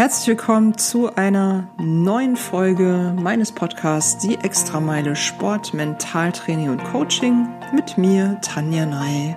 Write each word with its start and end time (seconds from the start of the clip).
Herzlich 0.00 0.28
willkommen 0.28 0.78
zu 0.78 1.14
einer 1.14 1.68
neuen 1.76 2.34
Folge 2.38 3.14
meines 3.20 3.52
Podcasts 3.52 4.16
Die 4.16 4.36
Extrameile 4.36 5.14
Sport, 5.14 5.74
Mentaltraining 5.74 6.70
und 6.70 6.82
Coaching 6.84 7.46
mit 7.74 7.98
mir, 7.98 8.38
Tanja 8.40 8.86
Ney. 8.86 9.36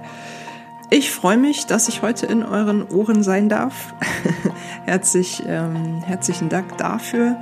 Ich 0.89 1.11
freue 1.11 1.35
mich, 1.35 1.65
dass 1.65 1.89
ich 1.89 2.01
heute 2.01 2.27
in 2.27 2.43
euren 2.43 2.89
Ohren 2.89 3.23
sein 3.23 3.49
darf. 3.49 3.93
Herzlich, 4.85 5.43
ähm, 5.45 6.01
herzlichen 6.01 6.47
Dank 6.47 6.77
dafür. 6.77 7.35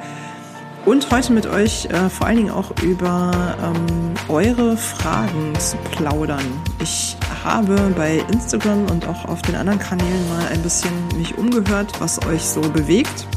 Und 0.85 1.11
heute 1.11 1.31
mit 1.31 1.45
euch 1.45 1.85
äh, 1.91 2.09
vor 2.09 2.25
allen 2.25 2.38
Dingen 2.38 2.49
auch 2.49 2.71
über 2.81 3.55
ähm, 3.61 4.15
eure 4.29 4.77
Fragen 4.77 5.53
zu 5.59 5.77
plaudern. 5.91 6.45
Ich 6.79 7.17
habe 7.44 7.94
bei 7.96 8.23
Instagram 8.32 8.89
und 8.92 9.08
auch 9.08 9.26
auf 9.26 9.41
den 9.41 9.55
anderen 9.55 9.80
Kanälen 9.80 10.30
mal 10.30 10.48
ein 10.48 10.62
bisschen 10.62 10.91
mich 11.18 11.38
umgehört, 11.38 12.00
was 12.00 12.23
euch 12.28 12.44
so 12.44 12.62
bewegt. 12.62 13.28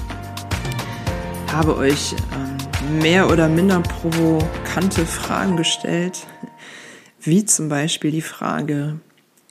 Habe 1.51 1.77
euch 1.77 2.15
ähm, 2.35 3.01
mehr 3.01 3.31
oder 3.31 3.49
minder 3.49 3.81
provokante 3.81 5.07
Fragen 5.07 5.57
gestellt, 5.57 6.27
wie 7.21 7.45
zum 7.47 7.69
Beispiel 7.71 8.11
die 8.11 8.21
Frage, 8.21 9.01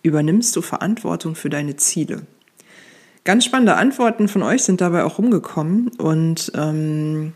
übernimmst 0.03 0.55
du 0.55 0.61
Verantwortung 0.61 1.33
für 1.33 1.49
deine 1.49 1.75
Ziele? 1.75 2.21
Ganz 3.23 3.45
spannende 3.45 3.75
Antworten 3.75 4.27
von 4.27 4.43
euch 4.43 4.63
sind 4.63 4.81
dabei 4.81 5.03
auch 5.05 5.17
rumgekommen 5.17 5.87
und 5.97 6.51
ähm, 6.55 7.33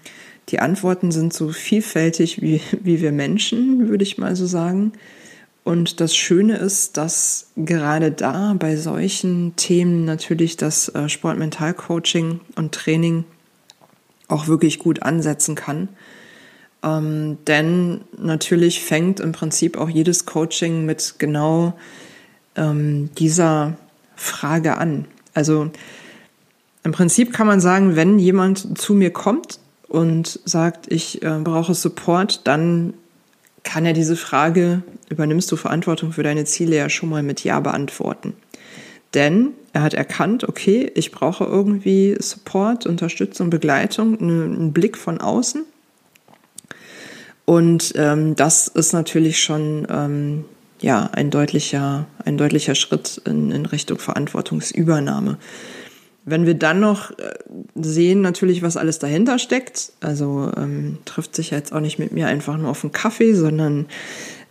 die 0.50 0.60
Antworten 0.60 1.12
sind 1.12 1.34
so 1.34 1.50
vielfältig 1.50 2.42
wie, 2.42 2.62
wie 2.84 3.02
wir 3.02 3.12
Menschen, 3.12 3.90
würde 3.90 4.04
ich 4.04 4.18
mal 4.18 4.36
so 4.36 4.46
sagen. 4.46 4.92
Und 5.68 6.00
das 6.00 6.16
Schöne 6.16 6.56
ist, 6.56 6.96
dass 6.96 7.48
gerade 7.58 8.10
da 8.10 8.56
bei 8.58 8.78
solchen 8.78 9.58
Themen 9.58 10.06
natürlich 10.06 10.56
das 10.56 10.88
äh, 10.88 11.10
Sportmentalcoaching 11.10 12.40
und 12.56 12.74
Training 12.74 13.26
auch 14.30 14.48
wirklich 14.48 14.80
gut 14.80 15.04
ansetzen 15.04 15.56
kann. 15.56 15.90
Ähm, 16.84 17.38
denn 17.48 18.00
natürlich 18.18 18.82
fängt 18.82 19.20
im 19.20 19.34
Prinzip 19.34 19.78
auch 19.78 19.90
jedes 19.90 20.26
Coaching 20.26 20.86
mit 20.86 21.16
genau 21.18 21.74
ähm, 22.56 23.10
dieser 23.18 23.76
Frage 24.16 24.78
an. 24.78 25.04
Also 25.34 25.70
im 26.86 26.94
Prinzip 26.94 27.34
kann 27.34 27.46
man 27.46 27.60
sagen, 27.60 27.98
wenn 27.98 28.20
jemand 28.20 28.80
zu 28.80 28.94
mir 28.94 29.12
kommt 29.12 29.60
und 29.90 30.40
sagt, 30.46 30.90
ich 30.90 31.24
äh, 31.24 31.40
brauche 31.44 31.74
Support, 31.76 32.48
dann 32.48 32.94
kann 33.68 33.86
er 33.86 33.92
diese 33.92 34.16
Frage, 34.16 34.82
übernimmst 35.10 35.52
du 35.52 35.58
Verantwortung 35.58 36.14
für 36.14 36.24
deine 36.24 36.46
Ziele, 36.46 36.78
ja 36.78 36.90
schon 36.90 37.10
mal 37.10 37.22
mit 37.22 37.44
Ja 37.44 37.60
beantworten. 37.60 38.34
Denn 39.14 39.50
er 39.74 39.82
hat 39.82 39.94
erkannt, 39.94 40.48
okay, 40.48 40.90
ich 40.96 41.12
brauche 41.12 41.44
irgendwie 41.44 42.16
Support, 42.18 42.86
Unterstützung, 42.86 43.50
Begleitung, 43.50 44.18
einen 44.20 44.72
Blick 44.72 44.98
von 44.98 45.20
außen. 45.20 45.66
Und 47.44 47.92
ähm, 47.98 48.38
das 48.38 48.70
ist 48.70 48.94
natürlich 48.94 49.42
schon 49.42 49.86
ähm, 49.90 50.46
ja, 50.80 51.10
ein, 51.12 51.30
deutlicher, 51.30 52.08
ein 52.24 52.38
deutlicher 52.38 52.74
Schritt 52.76 53.22
in, 53.26 53.52
in 53.52 53.66
Richtung 53.66 54.00
Verantwortungsübernahme. 54.00 55.38
Wenn 56.30 56.46
wir 56.46 56.56
dann 56.56 56.82
noch 56.82 57.12
äh, 57.12 57.36
sehen, 57.76 58.20
natürlich, 58.20 58.62
was 58.62 58.76
alles 58.76 59.00
dahinter 59.00 59.40
steckt, 59.40 59.94
also 60.02 60.52
ähm, 60.58 60.98
trifft 61.06 61.34
sich 61.34 61.52
jetzt 61.52 61.72
auch 61.72 61.80
nicht 61.80 62.00
mit 62.00 62.12
mir 62.12 62.28
einfach 62.28 62.58
nur 62.58 62.70
auf 62.70 62.84
einen 62.84 62.92
Kaffee, 62.92 63.34
sondern 63.34 63.86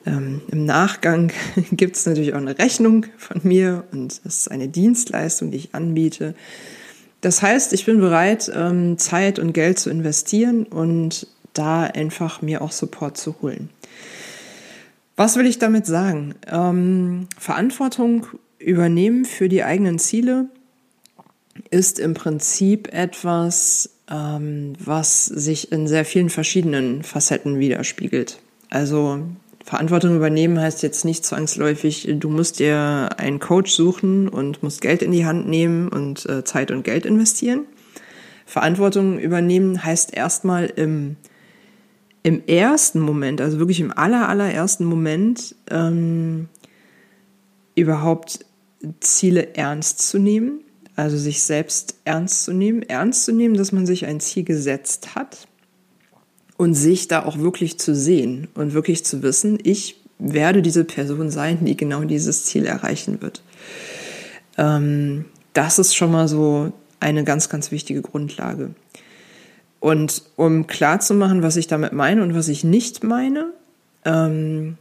ähm, 0.07 0.41
im 0.51 0.65
Nachgang 0.65 1.33
gibt 1.73 1.97
es 1.97 2.07
natürlich 2.07 2.33
auch 2.33 2.39
eine 2.39 2.59
Rechnung 2.59 3.05
von 3.19 3.43
mir 3.43 3.85
und 3.93 4.25
das 4.25 4.37
ist 4.37 4.51
eine 4.51 4.69
Dienstleistung, 4.69 5.51
die 5.51 5.59
ich 5.59 5.75
anbiete. 5.75 6.35
Das 7.21 7.43
heißt, 7.43 7.75
ich 7.75 7.85
bin 7.85 8.01
bereit, 8.01 8.51
ähm, 8.55 8.97
Zeit 8.97 9.39
und 9.39 9.53
Geld 9.53 9.79
zu 9.79 9.91
investieren 9.91 10.65
und 10.65 11.27
da 11.53 11.83
einfach 11.83 12.41
mir 12.41 12.63
auch 12.63 12.73
Support 12.73 13.19
zu 13.19 13.37
holen. 13.43 13.69
Was 15.15 15.37
will 15.37 15.45
ich 15.45 15.59
damit 15.59 15.85
sagen? 15.85 16.37
Ähm, 16.51 17.27
Verantwortung 17.39 18.27
übernehmen 18.59 19.27
für 19.27 19.51
die 19.51 19.63
eigenen 19.63 19.99
Ziele 19.99 20.49
ist 21.71 21.99
im 21.99 22.15
Prinzip 22.15 22.93
etwas, 22.93 23.91
ähm, 24.11 24.75
was 24.79 25.27
sich 25.27 25.73
in 25.73 25.89
sehr 25.89 26.05
vielen 26.05 26.31
verschiedenen 26.31 27.03
Facetten 27.03 27.59
widerspiegelt. 27.59 28.39
Also 28.71 29.21
Verantwortung 29.65 30.17
übernehmen 30.17 30.61
heißt 30.61 30.83
jetzt 30.83 31.05
nicht 31.05 31.25
zwangsläufig, 31.25 32.09
du 32.19 32.29
musst 32.29 32.61
dir 32.61 33.11
einen 33.17 33.41
Coach 33.41 33.73
suchen 33.73 34.29
und 34.29 34.63
musst 34.63 34.81
Geld 34.81 35.03
in 35.03 35.11
die 35.11 35.27
Hand 35.27 35.49
nehmen 35.49 35.89
und 35.89 36.25
äh, 36.27 36.45
Zeit 36.45 36.71
und 36.71 36.85
Geld 36.85 37.05
investieren. 37.05 37.67
Verantwortung 38.45 39.19
übernehmen 39.19 39.83
heißt 39.83 40.17
erstmal 40.17 40.67
im, 40.67 41.17
im 42.23 42.47
ersten 42.47 43.01
Moment, 43.01 43.41
also 43.41 43.59
wirklich 43.59 43.81
im 43.81 43.91
aller, 43.91 44.29
allerersten 44.29 44.85
Moment, 44.85 45.57
ähm, 45.69 46.49
überhaupt 47.75 48.47
Ziele 49.01 49.57
ernst 49.57 50.09
zu 50.09 50.21
nehmen 50.21 50.61
also 50.97 51.17
sich 51.19 51.43
selbst 51.43 51.97
ernst 52.05 52.45
zu 52.45 52.53
nehmen, 52.53 52.83
ernst 52.83 53.25
zu 53.25 53.33
nehmen, 53.33 53.57
dass 53.57 53.73
man 53.73 53.87
sich 53.87 54.07
ein 54.07 54.21
Ziel 54.21 54.45
gesetzt 54.45 55.15
hat 55.15 55.47
und 56.57 56.75
sich 56.75 57.07
da 57.07 57.25
auch 57.25 57.39
wirklich 57.39 57.79
zu 57.79 57.95
sehen 57.95 58.49
und 58.55 58.73
wirklich 58.73 59.05
zu 59.05 59.23
wissen, 59.23 59.59
ich 59.63 60.01
werde 60.19 60.63
diese 60.63 60.85
Person 60.85 61.31
sein, 61.31 61.65
die 61.65 61.77
genau 61.77 62.05
dieses 62.05 62.47
Ziel 62.47 62.65
erreichen 62.65 63.21
wird. 63.21 63.43
Ähm, 64.57 65.27
das 65.53 65.79
ist 65.79 65.95
schon 65.95 66.11
mal 66.11 66.29
so 66.29 66.73
eine 66.99 67.25
ganz, 67.25 67.51
ganz 67.51 67.71
wichtige 67.71 68.01
Grundlage. 68.01 68.71
Und 69.81 70.23
um 70.37 70.67
klarzumachen, 70.67 71.43
was 71.43 71.57
ich 71.57 71.67
damit 71.67 71.93
meine 71.93 72.23
und 72.23 72.35
was 72.35 72.49
ich 72.49 72.65
nicht 72.65 73.05
meine, 73.05 73.53
ähm, 74.07 74.79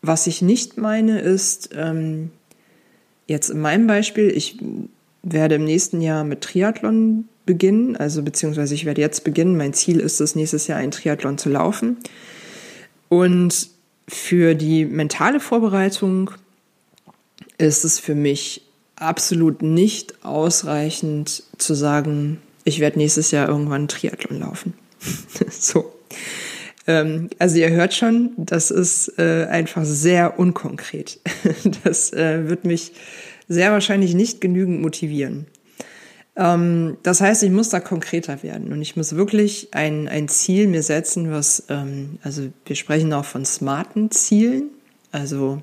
was 0.00 0.26
ich 0.26 0.40
nicht 0.40 0.78
meine, 0.78 1.20
ist 1.20 1.70
ähm, 1.74 2.30
jetzt 3.26 3.50
in 3.50 3.60
meinem 3.60 3.86
Beispiel, 3.86 4.30
ich 4.30 4.58
werde 5.22 5.56
im 5.56 5.64
nächsten 5.64 6.00
Jahr 6.00 6.24
mit 6.24 6.40
Triathlon 6.40 7.28
beginnen, 7.46 7.96
also 7.96 8.22
beziehungsweise 8.22 8.74
ich 8.74 8.84
werde 8.84 9.00
jetzt 9.00 9.24
beginnen. 9.24 9.56
Mein 9.56 9.72
Ziel 9.72 10.00
ist 10.00 10.20
es, 10.20 10.34
nächstes 10.34 10.66
Jahr 10.66 10.78
ein 10.78 10.90
Triathlon 10.90 11.38
zu 11.38 11.48
laufen. 11.48 11.98
Und 13.08 13.68
für 14.08 14.54
die 14.54 14.84
mentale 14.84 15.40
Vorbereitung 15.40 16.30
ist 17.58 17.84
es 17.84 17.98
für 17.98 18.14
mich 18.14 18.62
absolut 18.96 19.62
nicht 19.62 20.24
ausreichend 20.24 21.42
zu 21.58 21.74
sagen, 21.74 22.40
ich 22.64 22.80
werde 22.80 22.98
nächstes 22.98 23.30
Jahr 23.32 23.48
irgendwann 23.48 23.88
Triathlon 23.88 24.40
laufen. 24.40 24.74
so. 25.50 25.92
Ähm, 26.86 27.30
also 27.38 27.58
ihr 27.58 27.70
hört 27.70 27.94
schon, 27.94 28.30
das 28.36 28.70
ist 28.70 29.18
äh, 29.18 29.46
einfach 29.46 29.84
sehr 29.84 30.38
unkonkret. 30.38 31.20
das 31.84 32.12
äh, 32.12 32.48
wird 32.48 32.64
mich 32.64 32.92
sehr 33.52 33.72
wahrscheinlich 33.72 34.14
nicht 34.14 34.40
genügend 34.40 34.80
motivieren. 34.80 35.46
Ähm, 36.36 36.96
das 37.02 37.20
heißt, 37.20 37.42
ich 37.42 37.50
muss 37.50 37.68
da 37.68 37.80
konkreter 37.80 38.42
werden 38.42 38.72
und 38.72 38.80
ich 38.80 38.96
muss 38.96 39.14
wirklich 39.14 39.68
ein, 39.72 40.08
ein 40.08 40.28
Ziel 40.28 40.66
mir 40.66 40.82
setzen, 40.82 41.30
was, 41.30 41.64
ähm, 41.68 42.18
also 42.22 42.48
wir 42.64 42.76
sprechen 42.76 43.12
auch 43.12 43.24
von 43.24 43.44
smarten 43.44 44.10
Zielen. 44.10 44.70
Also 45.10 45.60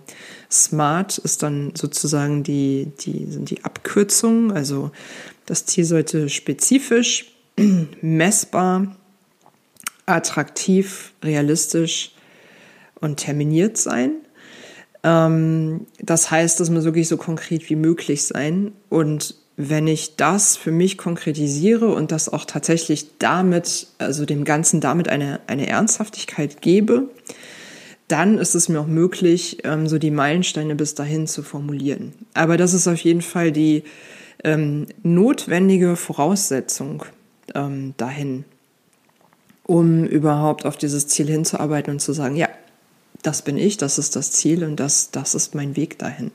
smart 0.51 1.17
ist 1.17 1.41
dann 1.41 1.73
sozusagen 1.75 2.43
die, 2.43 2.91
die, 2.99 3.25
sind 3.25 3.49
die 3.49 3.63
Abkürzungen. 3.63 4.51
Also 4.51 4.91
das 5.47 5.65
Ziel 5.65 5.85
sollte 5.85 6.29
spezifisch, 6.29 7.33
messbar, 8.01 8.95
attraktiv, 10.05 11.13
realistisch 11.23 12.11
und 12.99 13.17
terminiert 13.17 13.77
sein. 13.77 14.11
Ähm, 15.03 15.87
das 16.01 16.31
heißt, 16.31 16.59
das 16.59 16.69
muss 16.69 16.85
wirklich 16.85 17.07
so 17.07 17.17
konkret 17.17 17.69
wie 17.69 17.75
möglich 17.75 18.23
sein. 18.23 18.71
Und 18.89 19.35
wenn 19.57 19.87
ich 19.87 20.15
das 20.15 20.55
für 20.55 20.71
mich 20.71 20.97
konkretisiere 20.97 21.87
und 21.93 22.11
das 22.11 22.29
auch 22.29 22.45
tatsächlich 22.45 23.17
damit, 23.19 23.87
also 23.97 24.25
dem 24.25 24.45
Ganzen 24.45 24.81
damit 24.81 25.09
eine, 25.09 25.41
eine 25.47 25.67
Ernsthaftigkeit 25.67 26.61
gebe, 26.61 27.09
dann 28.07 28.37
ist 28.37 28.55
es 28.55 28.69
mir 28.69 28.79
auch 28.79 28.87
möglich, 28.87 29.59
ähm, 29.63 29.87
so 29.87 29.97
die 29.99 30.11
Meilensteine 30.11 30.75
bis 30.75 30.95
dahin 30.95 31.27
zu 31.27 31.43
formulieren. 31.43 32.13
Aber 32.33 32.57
das 32.57 32.73
ist 32.73 32.87
auf 32.87 32.99
jeden 32.99 33.21
Fall 33.21 33.51
die 33.51 33.83
ähm, 34.43 34.87
notwendige 35.03 35.95
Voraussetzung 35.95 37.03
ähm, 37.53 37.93
dahin, 37.97 38.45
um 39.63 40.05
überhaupt 40.05 40.65
auf 40.65 40.77
dieses 40.77 41.07
Ziel 41.07 41.27
hinzuarbeiten 41.27 41.93
und 41.93 41.99
zu 41.99 42.13
sagen, 42.13 42.35
ja, 42.35 42.47
das 43.21 43.41
bin 43.41 43.57
ich, 43.57 43.77
das 43.77 43.97
ist 43.97 44.15
das 44.15 44.31
Ziel 44.31 44.63
und 44.63 44.77
das, 44.77 45.11
das 45.11 45.35
ist 45.35 45.55
mein 45.55 45.75
Weg 45.75 45.99
dahin. 45.99 46.31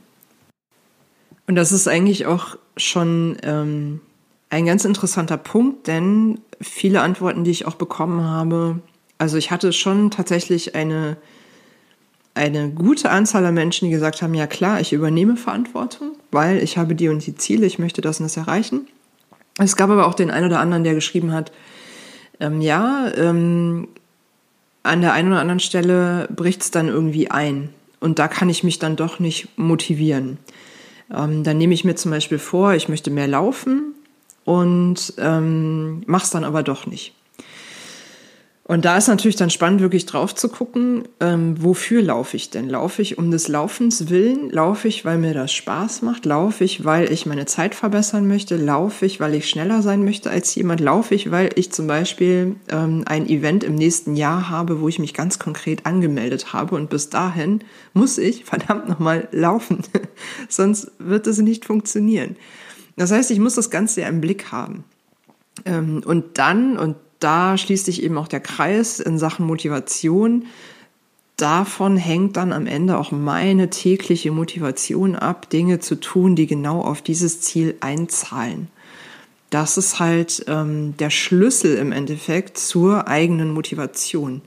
Und 1.46 1.56
das 1.56 1.72
ist 1.72 1.88
eigentlich 1.88 2.26
auch 2.26 2.56
schon 2.76 3.36
ähm, 3.42 4.00
ein 4.50 4.66
ganz 4.66 4.84
interessanter 4.84 5.36
Punkt, 5.36 5.86
denn 5.86 6.40
viele 6.60 7.00
Antworten, 7.00 7.44
die 7.44 7.50
ich 7.50 7.66
auch 7.66 7.74
bekommen 7.74 8.24
habe, 8.24 8.80
also 9.18 9.36
ich 9.36 9.50
hatte 9.50 9.72
schon 9.72 10.10
tatsächlich 10.10 10.74
eine, 10.74 11.16
eine 12.34 12.70
gute 12.70 13.10
Anzahl 13.10 13.44
an 13.46 13.54
Menschen, 13.54 13.86
die 13.86 13.90
gesagt 13.90 14.22
haben, 14.22 14.34
ja 14.34 14.46
klar, 14.46 14.80
ich 14.80 14.92
übernehme 14.92 15.36
Verantwortung, 15.36 16.12
weil 16.30 16.62
ich 16.62 16.78
habe 16.78 16.94
die 16.94 17.08
und 17.08 17.24
die 17.26 17.36
Ziele, 17.36 17.66
ich 17.66 17.78
möchte 17.78 18.00
das 18.00 18.20
und 18.20 18.24
das 18.24 18.36
erreichen. 18.36 18.88
Es 19.58 19.76
gab 19.76 19.90
aber 19.90 20.06
auch 20.06 20.14
den 20.14 20.30
einen 20.30 20.46
oder 20.46 20.60
anderen, 20.60 20.82
der 20.82 20.94
geschrieben 20.94 21.32
hat, 21.32 21.52
ähm, 22.40 22.60
ja, 22.60 23.12
ähm, 23.14 23.88
an 24.84 25.00
der 25.00 25.12
einen 25.12 25.32
oder 25.32 25.40
anderen 25.40 25.60
Stelle 25.60 26.28
bricht 26.34 26.62
es 26.62 26.70
dann 26.70 26.88
irgendwie 26.88 27.30
ein. 27.30 27.70
Und 28.00 28.18
da 28.18 28.28
kann 28.28 28.48
ich 28.48 28.62
mich 28.62 28.78
dann 28.78 28.96
doch 28.96 29.18
nicht 29.18 29.58
motivieren. 29.58 30.38
Ähm, 31.12 31.42
dann 31.42 31.58
nehme 31.58 31.74
ich 31.74 31.84
mir 31.84 31.96
zum 31.96 32.10
Beispiel 32.10 32.38
vor, 32.38 32.74
ich 32.74 32.88
möchte 32.88 33.10
mehr 33.10 33.26
laufen 33.26 33.94
und 34.44 35.14
ähm, 35.18 36.02
mache 36.06 36.24
es 36.24 36.30
dann 36.30 36.44
aber 36.44 36.62
doch 36.62 36.86
nicht. 36.86 37.14
Und 38.66 38.86
da 38.86 38.96
ist 38.96 39.08
natürlich 39.08 39.36
dann 39.36 39.50
spannend, 39.50 39.82
wirklich 39.82 40.06
drauf 40.06 40.34
zu 40.34 40.48
gucken, 40.48 41.06
ähm, 41.20 41.62
wofür 41.62 42.00
laufe 42.00 42.34
ich 42.34 42.48
denn? 42.48 42.70
Laufe 42.70 43.02
ich 43.02 43.18
um 43.18 43.30
des 43.30 43.48
Laufens 43.48 44.08
willen? 44.08 44.48
Laufe 44.48 44.88
ich, 44.88 45.04
weil 45.04 45.18
mir 45.18 45.34
das 45.34 45.52
Spaß 45.52 46.00
macht? 46.00 46.24
Laufe 46.24 46.64
ich, 46.64 46.82
weil 46.82 47.12
ich 47.12 47.26
meine 47.26 47.44
Zeit 47.44 47.74
verbessern 47.74 48.26
möchte? 48.26 48.56
Laufe 48.56 49.04
ich, 49.04 49.20
weil 49.20 49.34
ich 49.34 49.50
schneller 49.50 49.82
sein 49.82 50.02
möchte 50.02 50.30
als 50.30 50.54
jemand? 50.54 50.80
Laufe 50.80 51.14
ich, 51.14 51.30
weil 51.30 51.50
ich 51.56 51.72
zum 51.72 51.86
Beispiel 51.86 52.56
ähm, 52.70 53.02
ein 53.04 53.28
Event 53.28 53.64
im 53.64 53.74
nächsten 53.74 54.16
Jahr 54.16 54.48
habe, 54.48 54.80
wo 54.80 54.88
ich 54.88 54.98
mich 54.98 55.12
ganz 55.12 55.38
konkret 55.38 55.84
angemeldet 55.84 56.54
habe 56.54 56.74
und 56.74 56.88
bis 56.88 57.10
dahin 57.10 57.60
muss 57.92 58.16
ich 58.16 58.46
verdammt 58.46 58.88
nochmal 58.88 59.28
laufen. 59.30 59.80
Sonst 60.48 60.90
wird 60.98 61.26
es 61.26 61.36
nicht 61.36 61.66
funktionieren. 61.66 62.36
Das 62.96 63.12
heißt, 63.12 63.30
ich 63.30 63.40
muss 63.40 63.56
das 63.56 63.68
Ganze 63.68 64.00
ja 64.00 64.08
im 64.08 64.22
Blick 64.22 64.52
haben. 64.52 64.84
Ähm, 65.66 66.02
und 66.06 66.38
dann, 66.38 66.78
und 66.78 66.96
da 67.20 67.56
schließt 67.56 67.86
sich 67.86 68.02
eben 68.02 68.18
auch 68.18 68.28
der 68.28 68.40
Kreis 68.40 69.00
in 69.00 69.18
Sachen 69.18 69.46
Motivation. 69.46 70.46
Davon 71.36 71.96
hängt 71.96 72.36
dann 72.36 72.52
am 72.52 72.66
Ende 72.66 72.96
auch 72.98 73.10
meine 73.10 73.70
tägliche 73.70 74.30
Motivation 74.30 75.16
ab, 75.16 75.50
Dinge 75.50 75.80
zu 75.80 75.96
tun, 75.96 76.36
die 76.36 76.46
genau 76.46 76.80
auf 76.80 77.02
dieses 77.02 77.40
Ziel 77.40 77.76
einzahlen. 77.80 78.68
Das 79.50 79.76
ist 79.76 80.00
halt 80.00 80.44
ähm, 80.48 80.96
der 80.96 81.10
Schlüssel 81.10 81.76
im 81.76 81.92
Endeffekt 81.92 82.58
zur 82.58 83.08
eigenen 83.08 83.52
Motivation. 83.52 84.42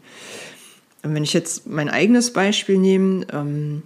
Wenn 1.01 1.23
ich 1.23 1.33
jetzt 1.33 1.67
mein 1.67 1.89
eigenes 1.89 2.33
Beispiel 2.33 2.77
nehme, 2.77 3.25
ähm, 3.31 3.83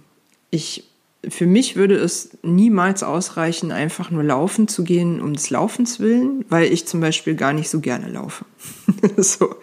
ich 0.50 0.84
für 1.28 1.46
mich 1.46 1.76
würde 1.76 1.94
es 1.96 2.30
niemals 2.42 3.02
ausreichen, 3.02 3.70
einfach 3.70 4.10
nur 4.10 4.24
laufen 4.24 4.66
zu 4.66 4.82
gehen 4.82 5.20
um 5.20 5.34
des 5.34 5.50
Laufens 5.50 6.00
willen, 6.00 6.44
weil 6.48 6.72
ich 6.72 6.86
zum 6.86 7.00
Beispiel 7.00 7.36
gar 7.36 7.52
nicht 7.52 7.70
so 7.70 7.80
gerne 7.80 8.08
laufe. 8.08 8.44
so. 9.16 9.54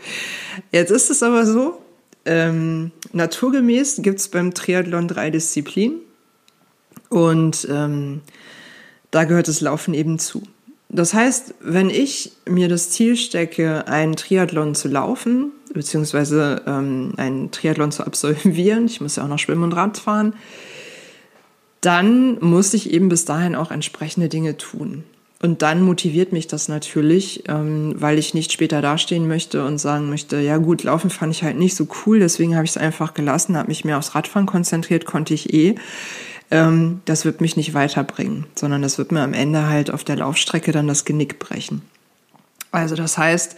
Jetzt 0.71 0.91
ist 0.91 1.09
es 1.09 1.21
aber 1.21 1.45
so, 1.45 1.81
ähm, 2.25 2.91
naturgemäß 3.11 4.01
gibt 4.01 4.19
es 4.19 4.29
beim 4.29 4.53
Triathlon 4.53 5.07
drei 5.07 5.31
Disziplinen 5.31 5.97
und 7.09 7.67
ähm, 7.69 8.21
da 9.11 9.25
gehört 9.25 9.47
das 9.47 9.61
Laufen 9.61 9.93
eben 9.93 10.19
zu. 10.19 10.43
Das 10.89 11.13
heißt, 11.13 11.55
wenn 11.59 11.89
ich 11.89 12.31
mir 12.47 12.67
das 12.67 12.89
Ziel 12.89 13.15
stecke, 13.15 13.87
einen 13.87 14.15
Triathlon 14.15 14.75
zu 14.75 14.87
laufen, 14.87 15.51
beziehungsweise 15.73 16.63
ähm, 16.65 17.13
einen 17.17 17.51
Triathlon 17.51 17.91
zu 17.91 18.03
absolvieren, 18.05 18.85
ich 18.85 19.01
muss 19.01 19.17
ja 19.17 19.23
auch 19.23 19.27
noch 19.27 19.39
schwimmen 19.39 19.63
und 19.63 19.73
Rad 19.73 19.97
fahren, 19.97 20.33
dann 21.81 22.39
muss 22.39 22.73
ich 22.73 22.91
eben 22.91 23.09
bis 23.09 23.25
dahin 23.25 23.55
auch 23.55 23.71
entsprechende 23.71 24.29
Dinge 24.29 24.57
tun. 24.57 25.03
Und 25.41 25.61
dann 25.61 25.81
motiviert 25.81 26.33
mich 26.33 26.47
das 26.47 26.67
natürlich, 26.67 27.43
ähm, 27.47 27.95
weil 27.97 28.19
ich 28.19 28.33
nicht 28.33 28.51
später 28.51 28.81
dastehen 28.81 29.27
möchte 29.27 29.65
und 29.65 29.77
sagen 29.77 30.09
möchte, 30.09 30.37
ja 30.41 30.57
gut, 30.57 30.83
laufen 30.83 31.09
fand 31.09 31.33
ich 31.33 31.43
halt 31.43 31.57
nicht 31.57 31.75
so 31.75 31.87
cool, 32.05 32.19
deswegen 32.19 32.55
habe 32.55 32.65
ich 32.65 32.71
es 32.71 32.77
einfach 32.77 33.13
gelassen, 33.13 33.55
habe 33.55 33.69
mich 33.69 33.85
mehr 33.85 33.97
aufs 33.97 34.15
Radfahren 34.15 34.45
konzentriert, 34.45 35.05
konnte 35.05 35.33
ich 35.33 35.53
eh. 35.53 35.75
Ähm, 36.51 37.01
das 37.05 37.23
wird 37.23 37.39
mich 37.39 37.55
nicht 37.55 37.73
weiterbringen, 37.73 38.47
sondern 38.55 38.81
das 38.81 38.97
wird 38.97 39.13
mir 39.13 39.21
am 39.21 39.33
Ende 39.33 39.67
halt 39.67 39.91
auf 39.91 40.03
der 40.03 40.17
Laufstrecke 40.17 40.73
dann 40.73 40.87
das 40.87 41.05
Genick 41.05 41.39
brechen. 41.39 41.83
Also 42.71 42.95
das 42.95 43.17
heißt, 43.17 43.55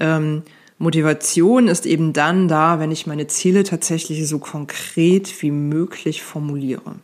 ähm, 0.00 0.42
Motivation 0.78 1.68
ist 1.68 1.86
eben 1.86 2.12
dann 2.12 2.48
da, 2.48 2.80
wenn 2.80 2.90
ich 2.90 3.06
meine 3.06 3.28
Ziele 3.28 3.62
tatsächlich 3.62 4.26
so 4.26 4.40
konkret 4.40 5.40
wie 5.40 5.52
möglich 5.52 6.22
formuliere. 6.22 6.96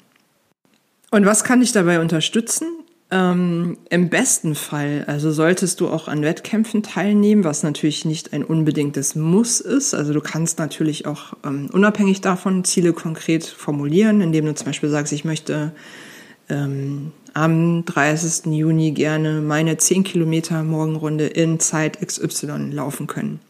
Und 1.11 1.25
was 1.25 1.45
kann 1.45 1.61
dich 1.61 1.73
dabei 1.73 2.01
unterstützen? 2.01 2.67
Ähm, 3.11 3.79
Im 3.89 4.11
besten 4.11 4.55
Fall, 4.55 5.05
also 5.07 5.33
solltest 5.33 5.81
du 5.81 5.89
auch 5.89 6.09
an 6.09 6.21
Wettkämpfen 6.21 6.83
teilnehmen, 6.83 7.43
was 7.43 7.63
natürlich 7.63 8.05
nicht 8.05 8.35
ein 8.35 8.45
unbedingtes 8.45 9.15
Muss 9.15 9.61
ist. 9.61 9.95
Also 9.95 10.13
du 10.13 10.21
kannst 10.21 10.59
natürlich 10.59 11.07
auch 11.07 11.33
ähm, 11.43 11.71
unabhängig 11.73 12.21
davon 12.21 12.65
Ziele 12.65 12.93
konkret 12.93 13.45
formulieren, 13.45 14.21
indem 14.21 14.45
du 14.45 14.55
zum 14.55 14.67
Beispiel 14.67 14.91
sagst, 14.91 15.15
ich 15.15 15.25
möchte 15.25 15.73
ähm, 16.51 17.13
am 17.33 17.87
30. 17.87 18.53
Juni 18.53 18.91
gerne 18.91 19.41
meine 19.41 19.79
10 19.79 20.05
Kilometer 20.05 20.63
Morgenrunde 20.63 21.29
in 21.29 21.61
Zeit 21.61 22.07
XY 22.07 22.73
laufen 22.73 23.07
können. 23.07 23.41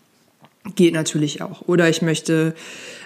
Geht 0.77 0.95
natürlich 0.95 1.43
auch. 1.43 1.63
Oder 1.67 1.89
ich 1.89 2.03
möchte 2.03 2.55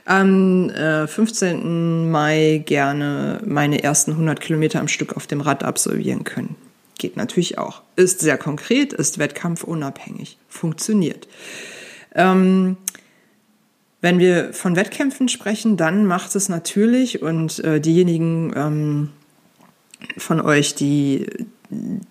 am 0.04 0.70
äh, 0.70 1.06
15. 1.06 2.10
Mai 2.10 2.62
gerne 2.64 3.40
meine 3.44 3.82
ersten 3.82 4.12
100 4.12 4.40
Kilometer 4.40 4.81
am 4.81 4.88
Stück 4.88 5.16
auf 5.16 5.26
dem 5.26 5.40
Rad 5.40 5.62
absolvieren 5.62 6.25
können. 6.25 6.56
Geht 6.99 7.16
natürlich 7.16 7.58
auch. 7.58 7.82
Ist 7.96 8.20
sehr 8.20 8.38
konkret, 8.38 8.93
ist 8.93 9.19
wettkampfunabhängig. 9.19 10.38
Funktioniert. 10.49 11.28
Ähm, 12.14 12.76
wenn 14.00 14.19
wir 14.19 14.52
von 14.52 14.76
Wettkämpfen 14.76 15.28
sprechen, 15.28 15.76
dann 15.76 16.06
macht 16.06 16.34
es 16.34 16.49
natürlich 16.49 17.22
und 17.22 17.60
äh, 17.60 17.81
diejenigen 17.81 18.52
ähm, 18.56 19.08
von 20.19 20.40
euch, 20.40 20.75
die 20.75 21.26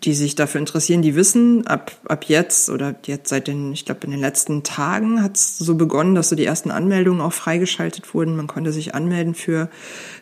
die 0.03 0.15
sich 0.15 0.33
dafür 0.33 0.59
interessieren, 0.59 1.03
die 1.03 1.15
wissen, 1.15 1.67
ab, 1.67 1.91
ab 2.05 2.25
jetzt 2.27 2.69
oder 2.69 2.95
jetzt 3.05 3.29
seit 3.29 3.47
den, 3.47 3.73
ich 3.73 3.85
glaube, 3.85 4.05
in 4.05 4.11
den 4.11 4.19
letzten 4.19 4.63
Tagen 4.63 5.21
hat 5.21 5.37
es 5.37 5.59
so 5.59 5.75
begonnen, 5.75 6.15
dass 6.15 6.29
so 6.29 6.35
die 6.35 6.45
ersten 6.45 6.71
Anmeldungen 6.71 7.21
auch 7.21 7.33
freigeschaltet 7.33 8.13
wurden. 8.15 8.35
Man 8.35 8.47
konnte 8.47 8.71
sich 8.71 8.95
anmelden 8.95 9.35
für, 9.35 9.69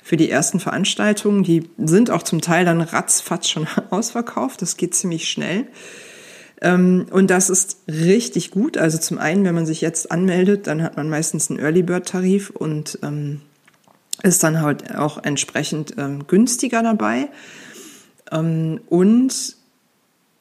für 0.03 0.17
die 0.17 0.29
ersten 0.29 0.59
Veranstaltungen. 0.59 1.43
Die 1.43 1.69
sind 1.77 2.11
auch 2.11 2.23
zum 2.23 2.41
Teil 2.41 2.65
dann 2.65 2.81
ratzfatz 2.81 3.47
schon 3.47 3.67
ausverkauft. 3.91 4.61
Das 4.61 4.75
geht 4.75 4.93
ziemlich 4.93 5.29
schnell. 5.29 5.67
Ähm, 6.61 7.05
und 7.09 7.31
das 7.31 7.49
ist 7.49 7.77
richtig 7.87 8.51
gut. 8.51 8.77
Also 8.77 8.97
zum 8.97 9.19
einen, 9.19 9.45
wenn 9.45 9.55
man 9.55 9.65
sich 9.65 9.79
jetzt 9.79 10.11
anmeldet, 10.11 10.67
dann 10.67 10.83
hat 10.83 10.97
man 10.97 11.09
meistens 11.09 11.49
einen 11.49 11.59
Early 11.59 11.83
Bird 11.83 12.09
Tarif 12.09 12.49
und 12.49 12.99
ähm, 13.03 13.39
ist 14.21 14.43
dann 14.43 14.61
halt 14.61 14.95
auch 14.95 15.23
entsprechend 15.23 15.95
ähm, 15.97 16.27
günstiger 16.27 16.83
dabei. 16.83 17.29
Ähm, 18.31 18.81
und 18.87 19.55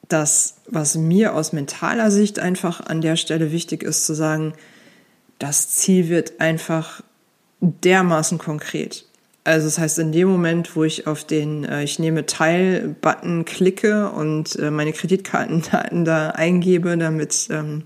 das, 0.07 0.55
was 0.67 0.95
mir 0.95 1.35
aus 1.35 1.53
mentaler 1.53 2.11
Sicht 2.11 2.39
einfach 2.39 2.81
an 2.81 3.01
der 3.01 3.15
Stelle 3.15 3.51
wichtig 3.51 3.83
ist, 3.83 4.05
zu 4.05 4.13
sagen, 4.13 4.53
das 5.37 5.69
Ziel 5.69 6.09
wird 6.09 6.41
einfach 6.41 7.01
dermaßen 7.61 8.37
konkret. 8.37 9.05
Also 9.43 9.67
das 9.67 9.79
heißt, 9.79 9.99
in 9.99 10.11
dem 10.11 10.27
Moment, 10.27 10.75
wo 10.75 10.83
ich 10.83 11.07
auf 11.07 11.23
den 11.23 11.63
äh, 11.63 11.83
Ich 11.83 11.97
nehme 11.97 12.25
Teil-Button 12.25 13.45
klicke 13.45 14.09
und 14.09 14.57
äh, 14.57 14.69
meine 14.69 14.93
Kreditkartendaten 14.93 16.05
da 16.05 16.31
eingebe, 16.31 16.97
damit 16.97 17.47
ähm, 17.49 17.83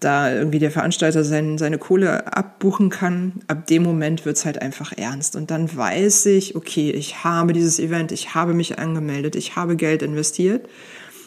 da 0.00 0.32
irgendwie 0.32 0.60
der 0.60 0.70
Veranstalter 0.70 1.24
sein, 1.24 1.58
seine 1.58 1.78
Kohle 1.78 2.32
abbuchen 2.32 2.88
kann, 2.88 3.32
ab 3.48 3.66
dem 3.66 3.82
Moment 3.82 4.24
wird's 4.24 4.44
halt 4.44 4.62
einfach 4.62 4.92
ernst. 4.96 5.34
Und 5.34 5.50
dann 5.50 5.74
weiß 5.74 6.26
ich, 6.26 6.54
okay, 6.54 6.90
ich 6.90 7.24
habe 7.24 7.52
dieses 7.52 7.80
Event, 7.80 8.12
ich 8.12 8.34
habe 8.34 8.54
mich 8.54 8.78
angemeldet, 8.78 9.34
ich 9.34 9.56
habe 9.56 9.74
Geld 9.74 10.02
investiert. 10.02 10.68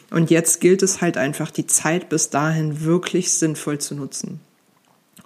Und 0.10 0.30
jetzt 0.30 0.62
gilt 0.62 0.84
es 0.84 1.02
halt 1.02 1.18
einfach, 1.18 1.52
die 1.52 1.68
Zeit 1.68 2.10
bis 2.10 2.30
dahin 2.30 2.84
wirklich 2.84 3.34
sinnvoll 3.34 3.80
zu 3.80 3.96
nutzen. 3.96 4.40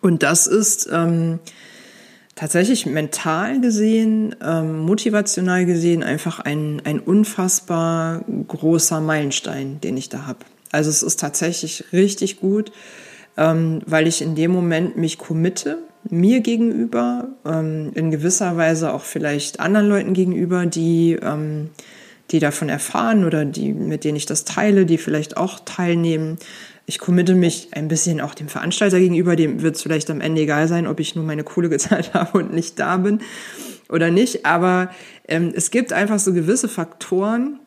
Und 0.01 0.23
das 0.23 0.47
ist 0.47 0.87
ähm, 0.91 1.39
tatsächlich 2.35 2.85
mental 2.85 3.61
gesehen, 3.61 4.35
ähm, 4.43 4.79
motivational 4.79 5.65
gesehen 5.65 6.03
einfach 6.03 6.39
ein, 6.39 6.81
ein 6.83 6.99
unfassbar 6.99 8.23
großer 8.47 9.01
Meilenstein, 9.01 9.81
den 9.81 9.97
ich 9.97 10.09
da 10.09 10.25
habe. 10.25 10.39
Also 10.71 10.89
es 10.89 11.03
ist 11.03 11.19
tatsächlich 11.19 11.85
richtig 11.93 12.39
gut 12.39 12.71
ähm, 13.37 13.81
weil 13.85 14.07
ich 14.07 14.21
in 14.21 14.35
dem 14.35 14.51
Moment 14.51 14.97
mich 14.97 15.17
committe, 15.17 15.79
mir 16.09 16.41
gegenüber, 16.41 17.29
ähm, 17.45 17.91
in 17.95 18.11
gewisser 18.11 18.57
Weise 18.57 18.93
auch 18.93 19.03
vielleicht 19.03 19.59
anderen 19.59 19.87
Leuten 19.87 20.13
gegenüber, 20.13 20.65
die, 20.65 21.17
ähm, 21.21 21.71
die 22.31 22.39
davon 22.39 22.69
erfahren 22.69 23.25
oder 23.25 23.45
die, 23.45 23.73
mit 23.73 24.03
denen 24.03 24.15
ich 24.15 24.25
das 24.25 24.45
teile, 24.45 24.85
die 24.85 24.97
vielleicht 24.97 25.37
auch 25.37 25.59
teilnehmen. 25.63 26.37
Ich 26.85 26.99
committe 26.99 27.33
mich 27.33 27.69
ein 27.71 27.87
bisschen 27.87 28.21
auch 28.21 28.35
dem 28.35 28.47
Veranstalter 28.47 28.99
gegenüber, 28.99 29.35
dem 29.35 29.61
wird 29.61 29.75
es 29.75 29.81
vielleicht 29.81 30.09
am 30.11 30.21
Ende 30.21 30.41
egal 30.41 30.67
sein, 30.67 30.85
ob 30.85 30.99
ich 30.99 31.15
nur 31.15 31.25
meine 31.25 31.43
Kohle 31.43 31.69
gezahlt 31.75 32.13
habe 32.13 32.37
und 32.37 32.53
nicht 32.53 32.79
da 32.79 32.97
bin 32.97 33.19
oder 33.89 34.11
nicht. 34.11 34.45
Aber 34.45 34.91
ähm, 35.27 35.51
es 35.55 35.71
gibt 35.71 35.91
einfach 35.91 36.19
so 36.19 36.33
gewisse 36.33 36.67
Faktoren, 36.67 37.59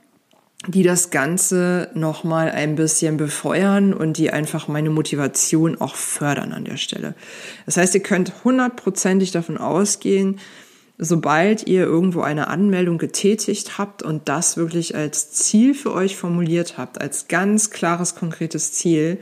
die 0.68 0.82
das 0.82 1.10
Ganze 1.10 1.90
nochmal 1.94 2.50
ein 2.50 2.76
bisschen 2.76 3.16
befeuern 3.16 3.94
und 3.94 4.18
die 4.18 4.30
einfach 4.30 4.68
meine 4.68 4.90
Motivation 4.90 5.80
auch 5.80 5.94
fördern 5.94 6.52
an 6.52 6.66
der 6.66 6.76
Stelle. 6.76 7.14
Das 7.64 7.78
heißt, 7.78 7.94
ihr 7.94 8.02
könnt 8.02 8.44
hundertprozentig 8.44 9.30
davon 9.30 9.56
ausgehen, 9.56 10.38
sobald 10.98 11.66
ihr 11.66 11.84
irgendwo 11.84 12.20
eine 12.20 12.48
Anmeldung 12.48 12.98
getätigt 12.98 13.78
habt 13.78 14.02
und 14.02 14.28
das 14.28 14.58
wirklich 14.58 14.94
als 14.94 15.30
Ziel 15.30 15.72
für 15.72 15.94
euch 15.94 16.16
formuliert 16.16 16.76
habt, 16.76 17.00
als 17.00 17.28
ganz 17.28 17.70
klares, 17.70 18.14
konkretes 18.14 18.72
Ziel, 18.72 19.20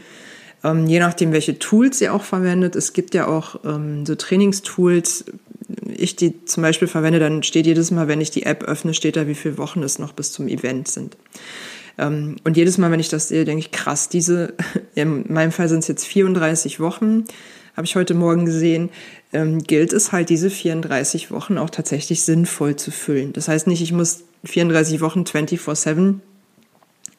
ähm, 0.64 0.86
je 0.86 0.98
nachdem, 0.98 1.32
welche 1.32 1.60
Tools 1.60 2.00
ihr 2.00 2.12
auch 2.12 2.24
verwendet, 2.24 2.74
es 2.74 2.92
gibt 2.92 3.14
ja 3.14 3.28
auch 3.28 3.60
ähm, 3.64 4.04
so 4.04 4.16
Trainingstools, 4.16 5.26
ich 5.96 6.16
die 6.16 6.44
zum 6.44 6.62
Beispiel 6.62 6.88
verwende, 6.88 7.18
dann 7.18 7.42
steht 7.42 7.66
jedes 7.66 7.90
Mal, 7.90 8.08
wenn 8.08 8.20
ich 8.20 8.30
die 8.30 8.44
App 8.44 8.64
öffne, 8.64 8.94
steht 8.94 9.16
da, 9.16 9.26
wie 9.26 9.34
viele 9.34 9.58
Wochen 9.58 9.82
es 9.82 9.98
noch 9.98 10.12
bis 10.12 10.32
zum 10.32 10.48
Event 10.48 10.88
sind. 10.88 11.16
Ähm, 11.98 12.36
und 12.44 12.56
jedes 12.56 12.78
Mal, 12.78 12.90
wenn 12.90 13.00
ich 13.00 13.08
das 13.08 13.28
sehe, 13.28 13.44
denke 13.44 13.60
ich, 13.60 13.70
krass, 13.70 14.08
diese, 14.08 14.54
in 14.94 15.32
meinem 15.32 15.52
Fall 15.52 15.68
sind 15.68 15.80
es 15.80 15.88
jetzt 15.88 16.06
34 16.06 16.80
Wochen, 16.80 17.24
habe 17.76 17.86
ich 17.86 17.96
heute 17.96 18.14
Morgen 18.14 18.46
gesehen, 18.46 18.90
ähm, 19.32 19.62
gilt 19.62 19.92
es 19.92 20.12
halt, 20.12 20.30
diese 20.30 20.50
34 20.50 21.30
Wochen 21.30 21.58
auch 21.58 21.70
tatsächlich 21.70 22.22
sinnvoll 22.22 22.76
zu 22.76 22.90
füllen. 22.90 23.32
Das 23.32 23.48
heißt 23.48 23.66
nicht, 23.66 23.82
ich 23.82 23.92
muss 23.92 24.24
34 24.44 25.00
Wochen 25.00 25.22
24-7 25.22 26.20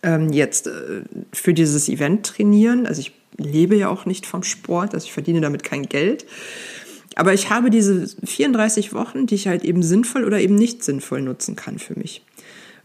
ähm, 0.03 0.31
jetzt 0.31 0.67
äh, 0.67 1.01
für 1.31 1.53
dieses 1.53 1.89
Event 1.89 2.25
trainieren. 2.25 2.87
Also 2.87 3.01
ich 3.01 3.11
lebe 3.37 3.75
ja 3.75 3.89
auch 3.89 4.05
nicht 4.05 4.25
vom 4.25 4.43
Sport, 4.43 4.93
also 4.93 5.05
ich 5.05 5.13
verdiene 5.13 5.41
damit 5.41 5.63
kein 5.63 5.83
Geld. 5.83 6.25
Aber 7.17 7.33
ich 7.33 7.49
habe 7.49 7.69
diese 7.71 8.07
34 8.23 8.93
Wochen, 8.93 9.25
die 9.25 9.35
ich 9.35 9.47
halt 9.47 9.63
eben 9.65 9.81
sinnvoll 9.81 10.23
oder 10.23 10.39
eben 10.39 10.55
nicht 10.55 10.83
sinnvoll 10.83 11.21
nutzen 11.21 11.55
kann 11.55 11.79
für 11.79 11.97
mich. 11.97 12.23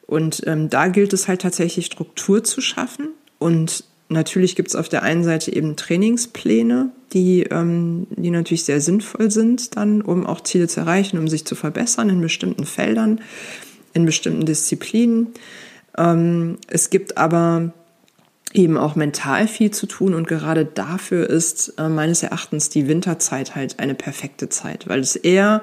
Und 0.07 0.43
ähm, 0.47 0.71
da 0.71 0.89
gilt 0.89 1.13
es 1.13 1.29
halt 1.29 1.43
tatsächlich 1.43 1.87
Struktur 1.87 2.43
zu 2.43 2.61
schaffen 2.61 3.09
und 3.39 3.85
Natürlich 4.13 4.57
gibt 4.57 4.69
es 4.69 4.77
auf 4.77 4.91
der 4.91 5.03
einen 5.03 5.25
Seite 5.25 5.55
eben 5.55 5.75
Trainingspläne, 5.75 6.91
die, 7.15 7.45
ähm, 7.45 8.07
die 8.11 8.31
natürlich 8.31 8.65
sehr 8.65 8.83
sinnvoll 8.83 9.31
sind, 9.31 9.77
dann, 9.77 10.03
um 10.03 10.27
auch 10.27 10.43
Ziele 10.43 10.69
zu 10.69 10.81
erreichen, 10.81 11.19
um 11.19 11.29
sich 11.29 11.47
zu 11.47 11.55
verbessern 11.55 12.11
in 12.11 12.21
bestimmten 12.21 12.67
Feldern, 12.67 13.23
in 13.95 14.05
bestimmten 14.05 14.45
Disziplinen. 14.45 15.29
Ähm, 15.97 16.59
es 16.69 16.91
gibt 16.91 17.17
aber 17.17 17.73
eben 18.53 18.77
auch 18.77 18.97
mental 18.97 19.49
viel 19.49 19.71
zu 19.71 19.87
tun. 19.87 20.15
Und 20.15 20.29
gerade 20.29 20.65
dafür 20.65 21.29
ist 21.29 21.75
äh, 21.79 21.89
meines 21.89 22.23
Erachtens 22.23 22.69
die 22.69 22.89
Winterzeit 22.89 23.55
halt 23.55 23.79
eine 23.79 23.95
perfekte 23.95 24.49
Zeit, 24.49 24.89
weil 24.89 25.01
es 25.01 25.17
eher 25.17 25.63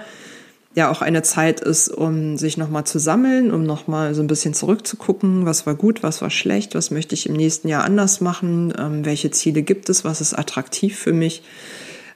ja 0.76 0.92
auch 0.92 1.02
eine 1.02 1.24
Zeit 1.24 1.60
ist, 1.60 1.90
um 1.90 2.38
sich 2.38 2.58
nochmal 2.58 2.86
zu 2.86 3.00
sammeln, 3.00 3.52
um 3.52 3.64
nochmal 3.64 4.14
so 4.14 4.22
ein 4.22 4.28
bisschen 4.28 4.54
zurückzugucken, 4.54 5.46
was 5.46 5.66
war 5.66 5.76
gut, 5.76 6.04
was 6.04 6.22
war 6.22 6.30
schlecht, 6.30 6.76
was 6.76 6.92
möchte 6.92 7.16
ich 7.16 7.28
im 7.28 7.36
nächsten 7.36 7.68
Jahr 7.68 7.84
anders 7.84 8.22
machen, 8.22 8.74
ähm, 8.78 9.04
welche 9.04 9.32
Ziele 9.32 9.64
gibt 9.64 9.90
es, 9.90 10.04
was 10.06 10.22
ist 10.22 10.38
attraktiv 10.38 10.98
für 10.98 11.14
mich, 11.14 11.44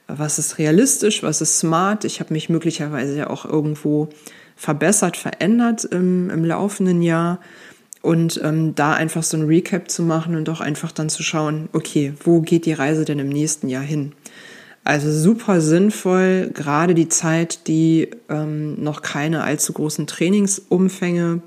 was 0.08 0.38
ist 0.38 0.60
realistisch, 0.60 1.24
was 1.24 1.42
ist 1.42 1.60
smart. 1.60 2.06
Ich 2.06 2.20
habe 2.20 2.34
mich 2.34 2.50
möglicherweise 2.50 3.18
ja 3.18 3.30
auch 3.30 3.46
irgendwo 3.46 4.10
verbessert, 4.56 5.18
verändert 5.18 5.84
im, 5.86 6.30
im 6.30 6.46
laufenden 6.46 7.01
Jahr. 7.01 7.39
Und 8.03 8.39
ähm, 8.43 8.75
da 8.75 8.93
einfach 8.93 9.24
so 9.24 9.38
ein 9.38 9.45
Recap 9.45 9.89
zu 9.89 10.03
machen 10.03 10.36
und 10.36 10.50
auch 10.50 10.60
einfach 10.60 10.91
dann 10.91 11.10
zu 11.10 11.24
schauen, 11.24 11.69
okay, 11.72 12.13
wo 12.22 12.41
geht 12.41 12.65
die 12.65 12.74
Reise 12.74 13.05
denn 13.05 13.17
im 13.17 13.29
nächsten 13.29 13.69
Jahr 13.69 13.81
hin? 13.81 14.12
Also 14.83 15.10
super 15.10 15.62
sinnvoll, 15.62 16.51
gerade 16.53 16.95
die 16.95 17.07
Zeit, 17.07 17.67
die 17.67 18.10
ähm, 18.27 18.83
noch 18.83 19.01
keine 19.01 19.43
allzu 19.43 19.72
großen 19.72 20.05
Trainingsumfänge 20.05 21.41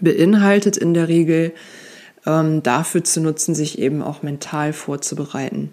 beinhaltet 0.00 0.78
in 0.78 0.94
der 0.94 1.08
Regel, 1.08 1.52
ähm, 2.24 2.62
dafür 2.62 3.04
zu 3.04 3.20
nutzen, 3.20 3.54
sich 3.54 3.78
eben 3.78 4.00
auch 4.00 4.22
mental 4.22 4.72
vorzubereiten, 4.72 5.72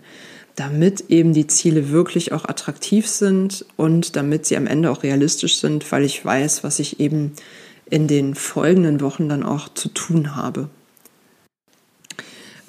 damit 0.58 1.10
eben 1.10 1.34
die 1.34 1.48
Ziele 1.48 1.92
wirklich 1.92 2.34
auch 2.34 2.44
attraktiv 2.44 3.08
sind 3.08 3.66
und 3.78 4.18
damit 4.18 4.46
sie 4.46 4.58
am 4.58 4.68
Ende 4.68 4.92
auch 4.92 5.04
realistisch 5.04 5.60
sind, 5.60 5.90
weil 5.94 6.04
ich 6.04 6.24
weiß, 6.26 6.66
was 6.66 6.80
ich 6.80 7.00
eben 7.00 7.32
in 7.90 8.08
den 8.08 8.36
folgenden 8.36 9.02
Wochen 9.02 9.30
dann 9.30 9.44
auch 9.44 9.70
zu 9.70 9.90
tun 9.90 10.36
habe. 10.36 10.70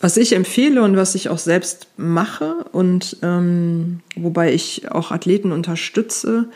Was 0.04 0.18
ich 0.18 0.34
empfehle 0.34 0.82
und 0.82 0.96
was 0.96 1.14
ich 1.14 1.30
auch 1.30 1.38
selbst 1.38 1.86
mache 1.96 2.66
und 2.72 3.16
ähm, 3.22 4.00
wobei 4.16 4.52
ich 4.52 4.90
auch 4.90 5.10
Athleten 5.10 5.50
unterstütze, 5.50 6.50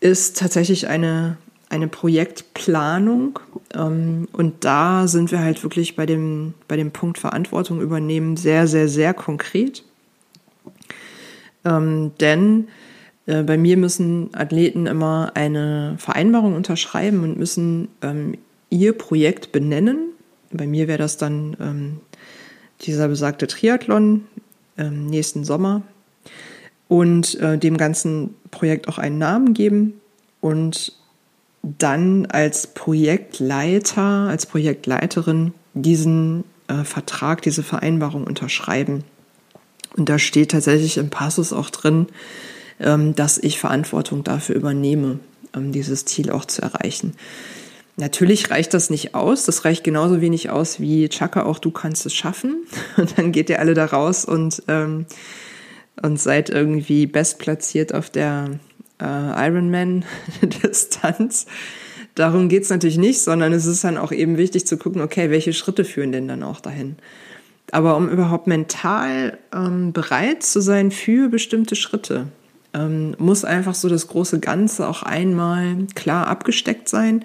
ist 0.00 0.38
tatsächlich 0.38 0.88
eine, 0.88 1.36
eine 1.68 1.88
Projektplanung. 1.88 3.40
Ähm, 3.74 4.26
und 4.32 4.64
da 4.64 5.06
sind 5.06 5.30
wir 5.30 5.40
halt 5.40 5.62
wirklich 5.62 5.96
bei 5.96 6.06
dem, 6.06 6.54
bei 6.66 6.76
dem 6.76 6.90
Punkt 6.90 7.18
Verantwortung 7.18 7.82
übernehmen 7.82 8.38
sehr, 8.38 8.66
sehr, 8.66 8.88
sehr 8.88 9.12
konkret. 9.12 9.84
Ähm, 11.64 12.12
denn 12.20 12.68
bei 13.44 13.58
mir 13.58 13.76
müssen 13.76 14.30
Athleten 14.34 14.86
immer 14.86 15.32
eine 15.34 15.96
Vereinbarung 15.98 16.54
unterschreiben 16.54 17.22
und 17.22 17.38
müssen 17.38 17.88
ähm, 18.02 18.38
ihr 18.70 18.92
Projekt 18.92 19.52
benennen. 19.52 20.10
Bei 20.50 20.66
mir 20.66 20.88
wäre 20.88 20.98
das 20.98 21.16
dann 21.18 21.56
ähm, 21.60 22.00
dieser 22.82 23.08
besagte 23.08 23.46
Triathlon 23.46 24.24
ähm, 24.78 25.06
nächsten 25.06 25.44
Sommer 25.44 25.82
und 26.88 27.38
äh, 27.40 27.58
dem 27.58 27.76
ganzen 27.76 28.34
Projekt 28.50 28.88
auch 28.88 28.98
einen 28.98 29.18
Namen 29.18 29.52
geben 29.52 30.00
und 30.40 30.94
dann 31.62 32.26
als 32.26 32.68
Projektleiter, 32.68 34.28
als 34.28 34.46
Projektleiterin 34.46 35.52
diesen 35.74 36.44
äh, 36.68 36.84
Vertrag, 36.84 37.42
diese 37.42 37.62
Vereinbarung 37.62 38.24
unterschreiben. 38.24 39.04
Und 39.96 40.08
da 40.08 40.18
steht 40.18 40.52
tatsächlich 40.52 40.96
im 40.98 41.10
Passus 41.10 41.52
auch 41.52 41.70
drin, 41.70 42.06
dass 42.78 43.38
ich 43.38 43.58
Verantwortung 43.58 44.22
dafür 44.22 44.54
übernehme, 44.54 45.18
um 45.54 45.72
dieses 45.72 46.04
Ziel 46.04 46.30
auch 46.30 46.44
zu 46.44 46.62
erreichen. 46.62 47.14
Natürlich 47.98 48.48
reicht 48.52 48.72
das 48.74 48.90
nicht 48.90 49.16
aus. 49.16 49.44
Das 49.44 49.64
reicht 49.64 49.82
genauso 49.82 50.20
wenig 50.20 50.50
aus 50.50 50.78
wie 50.78 51.08
Chaka, 51.08 51.42
auch 51.42 51.58
du 51.58 51.72
kannst 51.72 52.06
es 52.06 52.14
schaffen. 52.14 52.64
Und 52.96 53.18
dann 53.18 53.32
geht 53.32 53.50
ihr 53.50 53.58
alle 53.58 53.74
da 53.74 53.86
raus 53.86 54.24
und, 54.24 54.62
ähm, 54.68 55.06
und 56.00 56.20
seid 56.20 56.48
irgendwie 56.48 57.06
bestplatziert 57.06 57.92
auf 57.92 58.08
der 58.08 58.50
äh, 59.00 59.04
Ironman-Distanz. 59.48 61.46
Darum 62.14 62.48
geht's 62.48 62.70
natürlich 62.70 62.98
nicht, 62.98 63.20
sondern 63.20 63.52
es 63.52 63.66
ist 63.66 63.82
dann 63.82 63.98
auch 63.98 64.12
eben 64.12 64.38
wichtig 64.38 64.64
zu 64.64 64.76
gucken, 64.76 65.02
okay, 65.02 65.30
welche 65.30 65.52
Schritte 65.52 65.84
führen 65.84 66.12
denn 66.12 66.28
dann 66.28 66.44
auch 66.44 66.60
dahin? 66.60 66.94
Aber 67.72 67.96
um 67.96 68.08
überhaupt 68.08 68.46
mental 68.46 69.38
ähm, 69.52 69.92
bereit 69.92 70.44
zu 70.44 70.60
sein 70.60 70.92
für 70.92 71.28
bestimmte 71.28 71.74
Schritte, 71.74 72.28
ähm, 72.74 73.14
muss 73.18 73.44
einfach 73.44 73.74
so 73.74 73.88
das 73.88 74.08
große 74.08 74.40
Ganze 74.40 74.88
auch 74.88 75.02
einmal 75.02 75.86
klar 75.94 76.26
abgesteckt 76.26 76.88
sein 76.88 77.24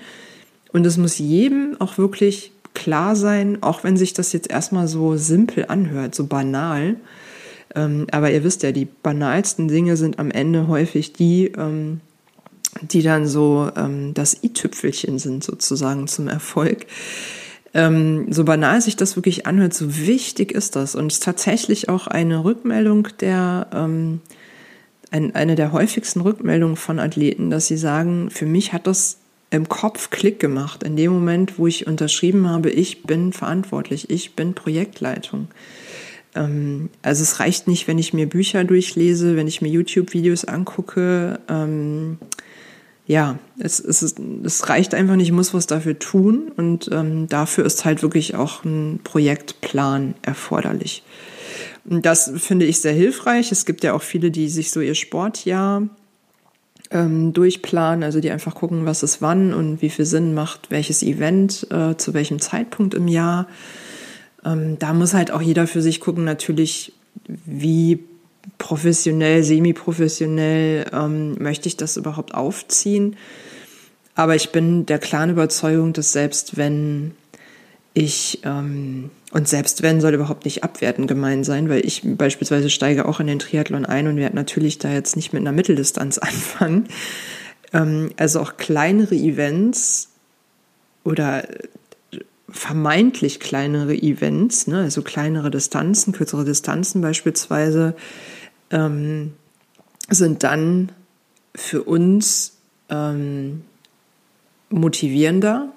und 0.73 0.85
es 0.85 0.97
muss 0.97 1.19
jedem 1.19 1.77
auch 1.79 1.97
wirklich 1.97 2.51
klar 2.73 3.15
sein, 3.15 3.61
auch 3.61 3.83
wenn 3.83 3.95
sich 3.95 4.13
das 4.13 4.33
jetzt 4.33 4.49
erstmal 4.49 4.87
so 4.87 5.15
simpel 5.15 5.65
anhört, 5.67 6.15
so 6.15 6.25
banal. 6.25 6.95
Ähm, 7.75 8.07
aber 8.11 8.31
ihr 8.31 8.43
wisst 8.43 8.63
ja, 8.63 8.71
die 8.71 8.85
banalsten 8.85 9.67
Dinge 9.67 9.97
sind 9.97 10.19
am 10.19 10.31
Ende 10.31 10.67
häufig 10.67 11.13
die, 11.13 11.47
ähm, 11.57 12.01
die 12.81 13.03
dann 13.03 13.27
so 13.27 13.69
ähm, 13.75 14.13
das 14.13 14.43
i-Tüpfelchen 14.43 15.19
sind 15.19 15.43
sozusagen 15.43 16.07
zum 16.07 16.27
Erfolg. 16.27 16.87
Ähm, 17.75 18.31
so 18.31 18.43
banal 18.43 18.81
sich 18.81 18.95
das 18.95 19.15
wirklich 19.15 19.47
anhört, 19.47 19.73
so 19.73 19.97
wichtig 19.97 20.51
ist 20.51 20.75
das. 20.75 20.95
Und 20.95 21.11
es 21.11 21.15
ist 21.15 21.23
tatsächlich 21.23 21.89
auch 21.89 22.07
eine 22.07 22.43
Rückmeldung 22.43 23.07
der, 23.19 23.67
ähm, 23.73 24.21
ein, 25.13 25.35
eine 25.35 25.53
der 25.53 25.71
häufigsten 25.71 26.21
Rückmeldungen 26.21 26.75
von 26.75 26.99
Athleten, 26.99 27.51
dass 27.51 27.67
sie 27.67 27.77
sagen, 27.77 28.31
für 28.31 28.47
mich 28.47 28.73
hat 28.73 28.87
das 28.87 29.19
im 29.51 29.69
Kopf 29.69 30.09
Klick 30.09 30.39
gemacht, 30.39 30.81
in 30.81 30.95
dem 30.95 31.13
Moment, 31.13 31.59
wo 31.59 31.67
ich 31.67 31.85
unterschrieben 31.85 32.49
habe, 32.49 32.71
ich 32.71 33.03
bin 33.03 33.31
verantwortlich, 33.31 34.09
ich 34.09 34.35
bin 34.35 34.55
Projektleitung. 34.55 35.49
Ähm, 36.33 36.89
also 37.03 37.21
es 37.21 37.39
reicht 37.39 37.67
nicht, 37.67 37.87
wenn 37.87 37.99
ich 37.99 38.13
mir 38.13 38.27
Bücher 38.27 38.63
durchlese, 38.63 39.35
wenn 39.35 39.47
ich 39.47 39.61
mir 39.61 39.69
YouTube-Videos 39.69 40.45
angucke. 40.45 41.39
Ähm, 41.47 42.17
ja, 43.05 43.37
es, 43.59 43.79
es, 43.79 44.15
es 44.43 44.69
reicht 44.69 44.95
einfach 44.95 45.15
nicht, 45.15 45.27
ich 45.27 45.33
muss 45.33 45.53
was 45.53 45.67
dafür 45.67 45.99
tun 45.99 46.51
und 46.57 46.89
ähm, 46.91 47.27
dafür 47.27 47.65
ist 47.65 47.85
halt 47.85 48.01
wirklich 48.01 48.33
auch 48.33 48.63
ein 48.63 48.99
Projektplan 49.03 50.15
erforderlich. 50.23 51.03
Das 51.85 52.31
finde 52.37 52.65
ich 52.65 52.79
sehr 52.79 52.93
hilfreich. 52.93 53.51
Es 53.51 53.65
gibt 53.65 53.83
ja 53.83 53.93
auch 53.93 54.01
viele, 54.01 54.31
die 54.31 54.47
sich 54.49 54.71
so 54.71 54.79
ihr 54.79 54.95
Sportjahr 54.95 55.83
ähm, 56.91 57.33
durchplanen, 57.33 58.03
also 58.03 58.21
die 58.21 58.31
einfach 58.31 58.55
gucken, 58.55 58.85
was 58.85 59.03
ist 59.03 59.21
wann 59.21 59.53
und 59.53 59.81
wie 59.81 59.89
viel 59.89 60.05
Sinn 60.05 60.33
macht 60.33 60.71
welches 60.71 61.03
Event 61.03 61.67
äh, 61.71 61.97
zu 61.97 62.13
welchem 62.13 62.39
Zeitpunkt 62.39 62.93
im 62.93 63.07
Jahr. 63.07 63.47
Ähm, 64.45 64.77
da 64.79 64.93
muss 64.93 65.13
halt 65.13 65.31
auch 65.31 65.41
jeder 65.41 65.67
für 65.67 65.81
sich 65.81 65.99
gucken, 65.99 66.23
natürlich, 66.23 66.93
wie 67.27 67.99
professionell, 68.57 69.43
semi-professionell 69.43 70.85
ähm, 70.93 71.35
möchte 71.39 71.67
ich 71.67 71.77
das 71.77 71.97
überhaupt 71.97 72.33
aufziehen. 72.33 73.15
Aber 74.15 74.35
ich 74.35 74.51
bin 74.51 74.85
der 74.85 74.99
klaren 74.99 75.31
Überzeugung, 75.31 75.93
dass 75.93 76.11
selbst 76.11 76.57
wenn 76.57 77.11
ich, 77.93 78.41
ähm, 78.43 79.09
und 79.33 79.47
selbst 79.47 79.81
wenn, 79.81 79.99
soll 79.99 80.13
überhaupt 80.13 80.45
nicht 80.45 80.63
abwerten 80.63 81.07
gemein 81.07 81.43
sein, 81.43 81.67
weil 81.67 81.83
ich 81.83 82.03
beispielsweise 82.03 82.69
steige 82.69 83.07
auch 83.07 83.19
in 83.19 83.25
den 83.25 83.39
Triathlon 83.39 83.83
ein 83.83 84.07
und 84.07 84.17
werde 84.17 84.35
natürlich 84.35 84.77
da 84.77 84.91
jetzt 84.91 85.15
nicht 85.15 85.33
mit 85.33 85.41
einer 85.41 85.51
Mitteldistanz 85.51 86.17
anfangen. 86.19 86.87
Ähm, 87.73 88.11
also 88.15 88.39
auch 88.39 88.57
kleinere 88.57 89.15
Events 89.15 90.09
oder 91.03 91.47
vermeintlich 92.47 93.39
kleinere 93.39 93.95
Events, 93.95 94.67
ne, 94.67 94.81
also 94.81 95.01
kleinere 95.01 95.49
Distanzen, 95.49 96.13
kürzere 96.13 96.45
Distanzen 96.45 97.01
beispielsweise, 97.01 97.95
ähm, 98.69 99.33
sind 100.09 100.43
dann 100.43 100.91
für 101.55 101.81
uns 101.81 102.57
ähm, 102.89 103.63
motivierender, 104.69 105.72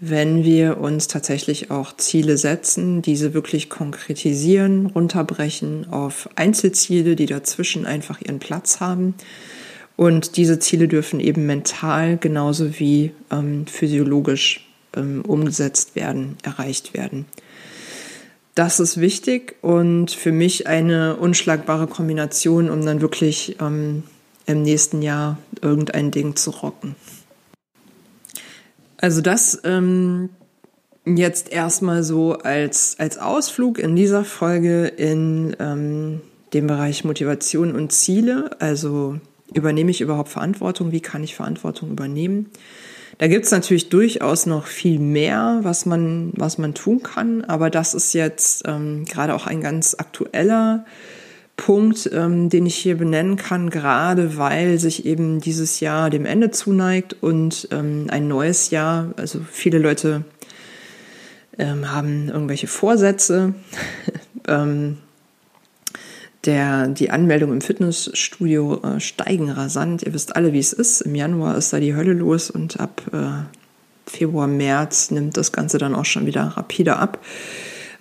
wenn 0.00 0.44
wir 0.44 0.78
uns 0.78 1.08
tatsächlich 1.08 1.70
auch 1.70 1.94
Ziele 1.94 2.38
setzen, 2.38 3.02
diese 3.02 3.34
wirklich 3.34 3.68
konkretisieren, 3.68 4.86
runterbrechen 4.86 5.92
auf 5.92 6.28
Einzelziele, 6.36 7.16
die 7.16 7.26
dazwischen 7.26 7.84
einfach 7.84 8.18
ihren 8.22 8.38
Platz 8.38 8.80
haben. 8.80 9.14
Und 9.96 10.38
diese 10.38 10.58
Ziele 10.58 10.88
dürfen 10.88 11.20
eben 11.20 11.44
mental 11.44 12.16
genauso 12.16 12.78
wie 12.78 13.12
ähm, 13.30 13.66
physiologisch 13.66 14.66
ähm, 14.96 15.20
umgesetzt 15.20 15.94
werden, 15.94 16.38
erreicht 16.42 16.94
werden. 16.94 17.26
Das 18.54 18.80
ist 18.80 18.98
wichtig 19.00 19.56
und 19.60 20.10
für 20.10 20.32
mich 20.32 20.66
eine 20.66 21.16
unschlagbare 21.16 21.86
Kombination, 21.86 22.70
um 22.70 22.84
dann 22.84 23.02
wirklich 23.02 23.56
ähm, 23.60 24.04
im 24.46 24.62
nächsten 24.62 25.02
Jahr 25.02 25.36
irgendein 25.60 26.10
Ding 26.10 26.36
zu 26.36 26.50
rocken. 26.50 26.96
Also 29.00 29.20
das 29.20 29.60
ähm, 29.64 30.30
jetzt 31.06 31.50
erstmal 31.50 32.02
so 32.02 32.34
als, 32.34 32.96
als 32.98 33.18
Ausflug 33.18 33.78
in 33.78 33.96
dieser 33.96 34.24
Folge 34.24 34.86
in 34.86 35.56
ähm, 35.58 36.20
dem 36.52 36.66
Bereich 36.66 37.04
Motivation 37.04 37.74
und 37.74 37.92
Ziele. 37.92 38.50
Also 38.60 39.18
übernehme 39.54 39.90
ich 39.90 40.00
überhaupt 40.00 40.28
Verantwortung? 40.28 40.92
Wie 40.92 41.00
kann 41.00 41.24
ich 41.24 41.34
Verantwortung 41.34 41.90
übernehmen? 41.90 42.50
Da 43.18 43.28
gibt's 43.28 43.50
natürlich 43.50 43.90
durchaus 43.90 44.46
noch 44.46 44.66
viel 44.66 44.98
mehr, 44.98 45.60
was 45.62 45.84
man, 45.84 46.32
was 46.36 46.56
man 46.56 46.74
tun 46.74 47.02
kann, 47.02 47.44
aber 47.44 47.68
das 47.68 47.92
ist 47.92 48.14
jetzt 48.14 48.62
ähm, 48.66 49.04
gerade 49.04 49.34
auch 49.34 49.46
ein 49.46 49.60
ganz 49.60 49.94
aktueller 49.98 50.86
Punkt, 51.60 52.08
ähm, 52.14 52.48
den 52.48 52.64
ich 52.64 52.74
hier 52.74 52.96
benennen 52.96 53.36
kann, 53.36 53.68
gerade 53.68 54.38
weil 54.38 54.78
sich 54.78 55.04
eben 55.04 55.42
dieses 55.42 55.80
Jahr 55.80 56.08
dem 56.08 56.24
Ende 56.24 56.50
zuneigt 56.50 57.16
und 57.20 57.68
ähm, 57.70 58.06
ein 58.08 58.28
neues 58.28 58.70
Jahr, 58.70 59.12
also 59.18 59.40
viele 59.50 59.78
Leute 59.78 60.24
ähm, 61.58 61.92
haben 61.92 62.30
irgendwelche 62.30 62.66
Vorsätze. 62.66 63.52
ähm, 64.48 64.96
der, 66.46 66.88
die 66.88 67.10
Anmeldungen 67.10 67.56
im 67.56 67.60
Fitnessstudio 67.60 68.80
äh, 68.82 69.00
steigen 69.00 69.50
rasant. 69.50 70.02
Ihr 70.02 70.14
wisst 70.14 70.36
alle, 70.36 70.54
wie 70.54 70.58
es 70.58 70.72
ist. 70.72 71.02
Im 71.02 71.14
Januar 71.14 71.58
ist 71.58 71.74
da 71.74 71.78
die 71.78 71.94
Hölle 71.94 72.14
los 72.14 72.50
und 72.50 72.80
ab 72.80 73.02
äh, 73.12 73.42
Februar, 74.06 74.46
März 74.46 75.10
nimmt 75.10 75.36
das 75.36 75.52
Ganze 75.52 75.76
dann 75.76 75.94
auch 75.94 76.06
schon 76.06 76.24
wieder 76.24 76.44
rapide 76.56 76.96
ab. 76.96 77.18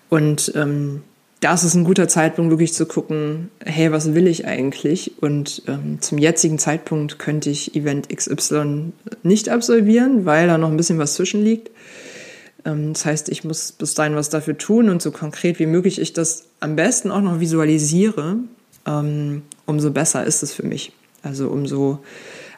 Und 0.08 0.54
ähm, 0.56 1.04
das 1.41 1.63
ist 1.63 1.75
ein 1.75 1.86
guter 1.86 2.08
Zeitpunkt, 2.08 2.51
wirklich 2.51 2.74
zu 2.74 2.86
gucken, 2.86 3.50
hey, 3.63 3.91
was 3.91 4.13
will 4.13 4.27
ich 4.27 4.46
eigentlich? 4.46 5.13
Und 5.22 5.62
ähm, 5.67 6.01
zum 6.01 6.17
jetzigen 6.17 6.60
Zeitpunkt 6.60 7.17
könnte 7.17 7.50
ich 7.50 7.75
Event 7.75 8.10
XY 8.10 8.91
nicht 9.24 9.48
absolvieren, 9.48 10.25
weil 10.25 10.48
da 10.48 10.58
noch 10.58 10.69
ein 10.69 10.77
bisschen 10.77 11.00
was 11.00 11.13
zwischenliegt. 11.13 11.72
Ähm, 12.65 12.93
das 12.93 13.05
heißt, 13.05 13.29
ich 13.29 13.46
muss 13.46 13.72
bis 13.72 13.93
dahin 13.93 14.15
was 14.15 14.29
dafür 14.29 14.58
tun 14.58 14.89
und 14.89 15.01
so 15.01 15.12
konkret 15.12 15.60
wie 15.60 15.65
möglich 15.65 16.00
ich 16.00 16.12
das 16.12 16.46
am 16.60 16.75
besten 16.75 17.10
auch 17.10 17.22
noch 17.22 17.39
visualisiere, 17.39 18.38
ähm, 18.86 19.43
umso 19.65 19.91
besser 19.91 20.25
ist 20.25 20.43
es 20.43 20.53
für 20.53 20.63
mich. 20.63 20.91
Also 21.24 21.48
umso 21.48 22.00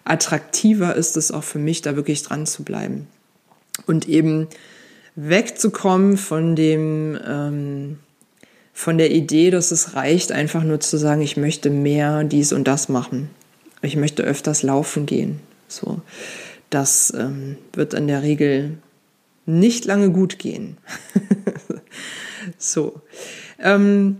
attraktiver 0.04 0.96
ist 0.96 1.18
es 1.18 1.32
auch 1.32 1.44
für 1.44 1.60
mich, 1.60 1.82
da 1.82 1.96
wirklich 1.96 2.24
dran 2.24 2.48
zu 2.48 2.64
bleiben. 2.64 3.08
Und 3.86 4.08
eben 4.08 4.48
wegzukommen 5.16 6.18
von 6.18 6.56
dem, 6.56 7.20
ähm, 7.28 8.00
von 8.82 8.98
der 8.98 9.12
Idee, 9.12 9.52
dass 9.52 9.70
es 9.70 9.94
reicht, 9.96 10.32
einfach 10.32 10.64
nur 10.64 10.80
zu 10.80 10.98
sagen, 10.98 11.22
ich 11.22 11.38
möchte 11.38 11.70
mehr 11.70 12.24
dies 12.24 12.52
und 12.52 12.68
das 12.68 12.90
machen. 12.90 13.30
Ich 13.84 13.96
möchte 13.96 14.24
öfters 14.24 14.64
laufen 14.64 15.06
gehen. 15.06 15.40
So, 15.68 16.02
das 16.72 17.14
ähm, 17.16 17.58
wird 17.74 17.94
in 17.94 18.08
der 18.08 18.24
Regel 18.24 18.80
nicht 19.46 19.86
lange 19.86 20.10
gut 20.10 20.40
gehen. 20.40 20.78
so, 22.58 23.02
ähm, 23.60 24.20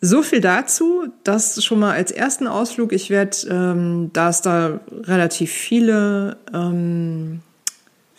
so 0.00 0.22
viel 0.22 0.40
dazu. 0.40 1.08
Das 1.22 1.62
schon 1.62 1.80
mal 1.80 1.92
als 1.92 2.10
ersten 2.10 2.46
Ausflug. 2.46 2.94
Ich 2.94 3.10
werde, 3.10 3.36
ähm, 3.50 4.08
da 4.14 4.30
es 4.30 4.40
da 4.40 4.80
relativ 5.02 5.50
viele 5.50 6.38
ähm, 6.54 7.40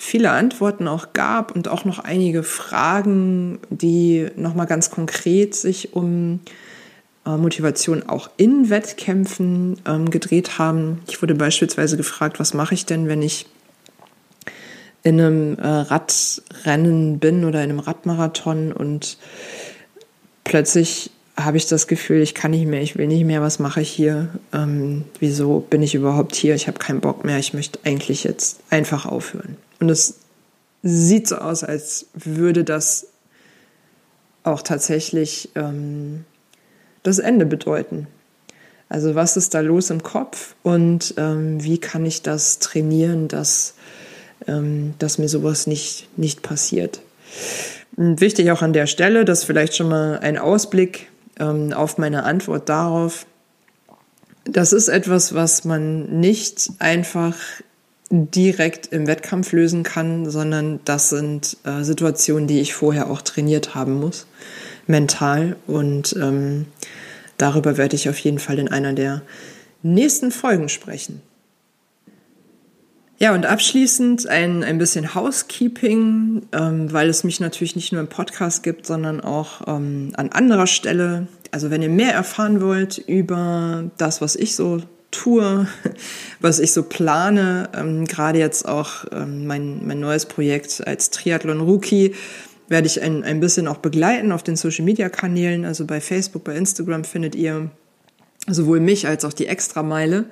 viele 0.01 0.31
Antworten 0.31 0.87
auch 0.87 1.13
gab 1.13 1.53
und 1.55 1.67
auch 1.67 1.85
noch 1.85 1.99
einige 1.99 2.41
Fragen, 2.41 3.59
die 3.69 4.27
nochmal 4.35 4.65
ganz 4.65 4.89
konkret 4.89 5.53
sich 5.53 5.93
um 5.93 6.39
äh, 7.23 7.37
Motivation 7.37 8.09
auch 8.09 8.27
in 8.35 8.71
Wettkämpfen 8.71 9.79
ähm, 9.85 10.09
gedreht 10.09 10.57
haben. 10.57 11.03
Ich 11.07 11.21
wurde 11.21 11.35
beispielsweise 11.35 11.97
gefragt, 11.97 12.39
was 12.39 12.55
mache 12.55 12.73
ich 12.73 12.87
denn, 12.87 13.07
wenn 13.07 13.21
ich 13.21 13.45
in 15.03 15.21
einem 15.21 15.59
äh, 15.59 15.67
Radrennen 15.67 17.19
bin 17.19 17.45
oder 17.45 17.63
in 17.63 17.69
einem 17.69 17.79
Radmarathon 17.79 18.71
und 18.71 19.19
plötzlich 20.43 21.11
habe 21.37 21.57
ich 21.57 21.67
das 21.67 21.85
Gefühl, 21.87 22.21
ich 22.21 22.33
kann 22.33 22.51
nicht 22.51 22.65
mehr, 22.65 22.81
ich 22.81 22.97
will 22.97 23.07
nicht 23.07 23.25
mehr, 23.25 23.43
was 23.43 23.59
mache 23.59 23.81
ich 23.81 23.91
hier? 23.91 24.29
Ähm, 24.51 25.05
wieso 25.19 25.59
bin 25.59 25.83
ich 25.83 25.93
überhaupt 25.93 26.33
hier? 26.33 26.55
Ich 26.55 26.67
habe 26.67 26.79
keinen 26.79 27.01
Bock 27.01 27.23
mehr, 27.23 27.37
ich 27.37 27.53
möchte 27.53 27.77
eigentlich 27.83 28.23
jetzt 28.23 28.61
einfach 28.71 29.05
aufhören. 29.05 29.57
Und 29.81 29.89
es 29.89 30.19
sieht 30.83 31.27
so 31.27 31.35
aus, 31.37 31.63
als 31.63 32.05
würde 32.13 32.63
das 32.63 33.07
auch 34.43 34.61
tatsächlich 34.61 35.49
ähm, 35.55 36.23
das 37.03 37.19
Ende 37.19 37.45
bedeuten. 37.45 38.07
Also 38.89 39.15
was 39.15 39.37
ist 39.37 39.53
da 39.53 39.61
los 39.61 39.89
im 39.89 40.03
Kopf 40.03 40.55
und 40.63 41.15
ähm, 41.17 41.63
wie 41.63 41.79
kann 41.79 42.05
ich 42.05 42.21
das 42.21 42.59
trainieren, 42.59 43.27
dass, 43.27 43.73
ähm, 44.47 44.93
dass 44.99 45.17
mir 45.17 45.29
sowas 45.29 45.65
nicht, 45.65 46.09
nicht 46.17 46.41
passiert. 46.41 47.01
Und 47.95 48.21
wichtig 48.21 48.51
auch 48.51 48.61
an 48.61 48.73
der 48.73 48.87
Stelle, 48.87 49.25
dass 49.25 49.43
vielleicht 49.43 49.75
schon 49.75 49.89
mal 49.89 50.19
ein 50.19 50.37
Ausblick 50.37 51.07
ähm, 51.39 51.73
auf 51.73 51.97
meine 51.97 52.23
Antwort 52.23 52.69
darauf. 52.69 53.25
Das 54.43 54.73
ist 54.73 54.89
etwas, 54.89 55.33
was 55.33 55.65
man 55.65 56.19
nicht 56.19 56.71
einfach 56.79 57.35
direkt 58.11 58.87
im 58.87 59.07
Wettkampf 59.07 59.53
lösen 59.53 59.83
kann, 59.83 60.29
sondern 60.29 60.79
das 60.85 61.09
sind 61.09 61.57
äh, 61.63 61.83
Situationen, 61.83 62.47
die 62.47 62.59
ich 62.59 62.73
vorher 62.73 63.09
auch 63.09 63.21
trainiert 63.21 63.73
haben 63.73 63.93
muss, 63.93 64.27
mental. 64.85 65.55
Und 65.65 66.15
ähm, 66.21 66.65
darüber 67.37 67.77
werde 67.77 67.95
ich 67.95 68.09
auf 68.09 68.19
jeden 68.19 68.39
Fall 68.39 68.59
in 68.59 68.67
einer 68.67 68.93
der 68.93 69.21
nächsten 69.81 70.31
Folgen 70.31 70.69
sprechen. 70.69 71.21
Ja, 73.17 73.35
und 73.35 73.45
abschließend 73.45 74.27
ein, 74.27 74.63
ein 74.63 74.79
bisschen 74.79 75.13
Housekeeping, 75.13 76.47
ähm, 76.53 76.91
weil 76.91 77.07
es 77.07 77.23
mich 77.23 77.39
natürlich 77.39 77.75
nicht 77.75 77.91
nur 77.91 78.01
im 78.01 78.07
Podcast 78.07 78.63
gibt, 78.63 78.87
sondern 78.87 79.21
auch 79.21 79.61
ähm, 79.67 80.11
an 80.15 80.29
anderer 80.29 80.65
Stelle. 80.65 81.27
Also 81.51 81.69
wenn 81.69 81.83
ihr 81.83 81.89
mehr 81.89 82.13
erfahren 82.13 82.61
wollt 82.61 82.97
über 82.97 83.91
das, 83.97 84.21
was 84.21 84.35
ich 84.35 84.55
so 84.55 84.81
tue, 85.11 85.67
was 86.39 86.59
ich 86.59 86.73
so 86.73 86.83
plane. 86.83 87.69
Ähm, 87.75 88.05
Gerade 88.05 88.39
jetzt 88.39 88.67
auch 88.67 89.05
ähm, 89.11 89.45
mein, 89.45 89.85
mein 89.85 89.99
neues 89.99 90.25
Projekt 90.25 90.85
als 90.85 91.09
Triathlon-Rookie 91.11 92.15
werde 92.67 92.87
ich 92.87 93.01
ein, 93.01 93.23
ein 93.23 93.39
bisschen 93.41 93.67
auch 93.67 93.77
begleiten 93.77 94.31
auf 94.31 94.43
den 94.43 94.55
Social-Media-Kanälen. 94.55 95.65
Also 95.65 95.85
bei 95.85 95.99
Facebook, 95.99 96.45
bei 96.45 96.55
Instagram 96.55 97.03
findet 97.03 97.35
ihr 97.35 97.69
sowohl 98.47 98.79
mich 98.79 99.07
als 99.07 99.25
auch 99.25 99.33
die 99.33 99.47
Extrameile. 99.47 100.25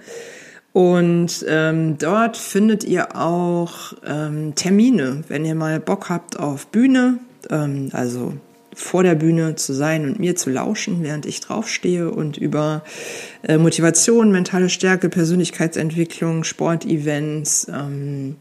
Und 0.71 1.45
ähm, 1.47 1.97
dort 1.97 2.37
findet 2.37 2.83
ihr 2.83 3.15
auch 3.15 3.93
ähm, 4.05 4.55
Termine, 4.55 5.23
wenn 5.27 5.45
ihr 5.45 5.55
mal 5.55 5.79
Bock 5.79 6.09
habt 6.09 6.39
auf 6.39 6.67
Bühne, 6.67 7.19
ähm, 7.49 7.89
also 7.91 8.33
vor 8.73 9.03
der 9.03 9.15
Bühne 9.15 9.55
zu 9.55 9.73
sein 9.73 10.05
und 10.05 10.19
mir 10.19 10.35
zu 10.35 10.49
lauschen, 10.49 11.03
während 11.03 11.25
ich 11.25 11.41
draufstehe 11.41 12.11
und 12.11 12.37
über 12.37 12.83
äh, 13.43 13.57
Motivation, 13.57 14.31
mentale 14.31 14.69
Stärke, 14.69 15.09
Persönlichkeitsentwicklung, 15.09 16.43
Sportevents, 16.43 17.67
ähm, 17.69 18.35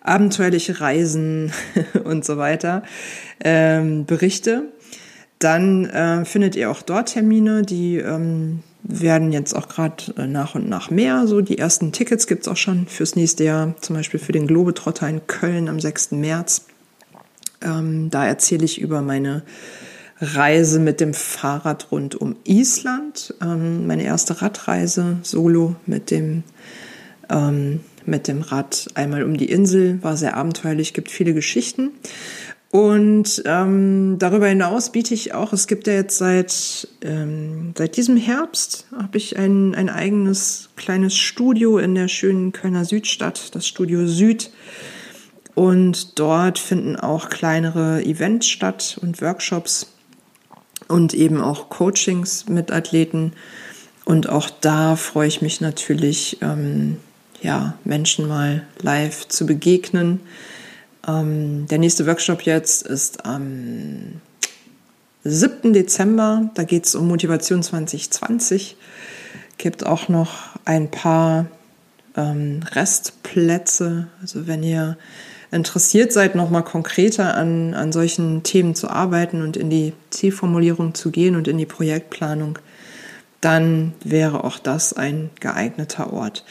abenteuerliche 0.00 0.80
Reisen 0.80 1.52
und 2.04 2.24
so 2.24 2.36
weiter 2.36 2.82
ähm, 3.42 4.04
berichte. 4.04 4.72
Dann 5.38 5.86
äh, 5.86 6.24
findet 6.24 6.54
ihr 6.54 6.70
auch 6.70 6.82
dort 6.82 7.12
Termine, 7.14 7.62
die 7.62 7.96
ähm, 7.96 8.60
werden 8.84 9.32
jetzt 9.32 9.54
auch 9.54 9.68
gerade 9.68 10.04
äh, 10.16 10.26
nach 10.26 10.54
und 10.54 10.68
nach 10.68 10.90
mehr. 10.90 11.26
So 11.26 11.40
die 11.40 11.58
ersten 11.58 11.92
Tickets 11.92 12.26
gibt's 12.26 12.48
auch 12.48 12.56
schon 12.56 12.86
fürs 12.86 13.16
nächste 13.16 13.44
Jahr, 13.44 13.74
zum 13.80 13.96
Beispiel 13.96 14.20
für 14.20 14.32
den 14.32 14.46
Globetrotter 14.46 15.08
in 15.08 15.26
Köln 15.26 15.68
am 15.68 15.80
6. 15.80 16.12
März. 16.12 16.66
Ähm, 17.64 18.10
da 18.10 18.26
erzähle 18.26 18.64
ich 18.64 18.80
über 18.80 19.02
meine 19.02 19.42
Reise 20.20 20.78
mit 20.78 21.00
dem 21.00 21.14
Fahrrad 21.14 21.90
rund 21.90 22.14
um 22.14 22.36
Island. 22.44 23.34
Ähm, 23.42 23.86
meine 23.86 24.04
erste 24.04 24.40
Radreise 24.40 25.18
solo 25.22 25.76
mit 25.86 26.10
dem 26.10 26.44
ähm, 27.30 27.80
mit 28.04 28.28
dem 28.28 28.42
Rad 28.42 28.88
einmal 28.94 29.22
um 29.22 29.36
die 29.36 29.50
Insel, 29.50 30.02
war 30.02 30.16
sehr 30.16 30.36
abenteuerlich, 30.36 30.94
gibt 30.94 31.10
viele 31.10 31.34
Geschichten. 31.34 31.90
Und 32.70 33.42
ähm, 33.44 34.16
darüber 34.18 34.46
hinaus 34.46 34.92
biete 34.92 35.12
ich 35.12 35.34
auch, 35.34 35.52
es 35.52 35.66
gibt 35.66 35.86
ja 35.86 35.92
jetzt 35.92 36.16
seit, 36.16 36.88
ähm, 37.02 37.74
seit 37.76 37.98
diesem 37.98 38.16
Herbst, 38.16 38.86
habe 38.96 39.18
ich 39.18 39.36
ein, 39.36 39.74
ein 39.74 39.90
eigenes 39.90 40.70
kleines 40.76 41.14
Studio 41.14 41.76
in 41.76 41.94
der 41.94 42.08
schönen 42.08 42.52
Kölner 42.52 42.86
Südstadt, 42.86 43.54
das 43.54 43.66
Studio 43.66 44.06
Süd. 44.06 44.50
Und 45.54 46.18
dort 46.18 46.58
finden 46.58 46.96
auch 46.96 47.28
kleinere 47.28 48.02
Events 48.02 48.48
statt 48.48 48.98
und 49.00 49.20
Workshops 49.20 49.92
und 50.88 51.14
eben 51.14 51.40
auch 51.40 51.68
Coachings 51.68 52.48
mit 52.48 52.70
Athleten. 52.70 53.32
Und 54.04 54.28
auch 54.28 54.48
da 54.48 54.96
freue 54.96 55.28
ich 55.28 55.42
mich 55.42 55.60
natürlich, 55.60 56.38
ähm, 56.40 56.96
ja, 57.42 57.74
Menschen 57.84 58.28
mal 58.28 58.66
live 58.80 59.28
zu 59.28 59.46
begegnen 59.46 60.20
ähm, 61.06 61.66
der 61.66 61.78
nächste 61.78 62.06
Workshop 62.06 62.42
jetzt 62.42 62.86
ist 62.86 63.24
am 63.24 64.20
7. 65.24 65.72
Dezember. 65.72 66.50
Da 66.54 66.64
geht 66.64 66.86
es 66.86 66.94
um 66.94 67.08
Motivation 67.08 67.62
2020. 67.62 68.76
Gibt 69.58 69.84
auch 69.84 70.08
noch 70.08 70.50
ein 70.64 70.90
paar 70.90 71.46
ähm, 72.16 72.60
Restplätze. 72.72 74.08
Also 74.20 74.46
wenn 74.46 74.62
ihr 74.62 74.96
interessiert 75.52 76.12
seid, 76.12 76.34
nochmal 76.34 76.64
konkreter 76.64 77.34
an, 77.34 77.74
an 77.74 77.92
solchen 77.92 78.42
Themen 78.42 78.74
zu 78.74 78.88
arbeiten 78.88 79.42
und 79.42 79.56
in 79.56 79.70
die 79.70 79.92
Zielformulierung 80.10 80.94
zu 80.94 81.10
gehen 81.10 81.36
und 81.36 81.46
in 81.46 81.58
die 81.58 81.66
Projektplanung, 81.66 82.58
dann 83.40 83.92
wäre 84.02 84.44
auch 84.44 84.58
das 84.58 84.92
ein 84.94 85.30
geeigneter 85.40 86.12
Ort. 86.12 86.44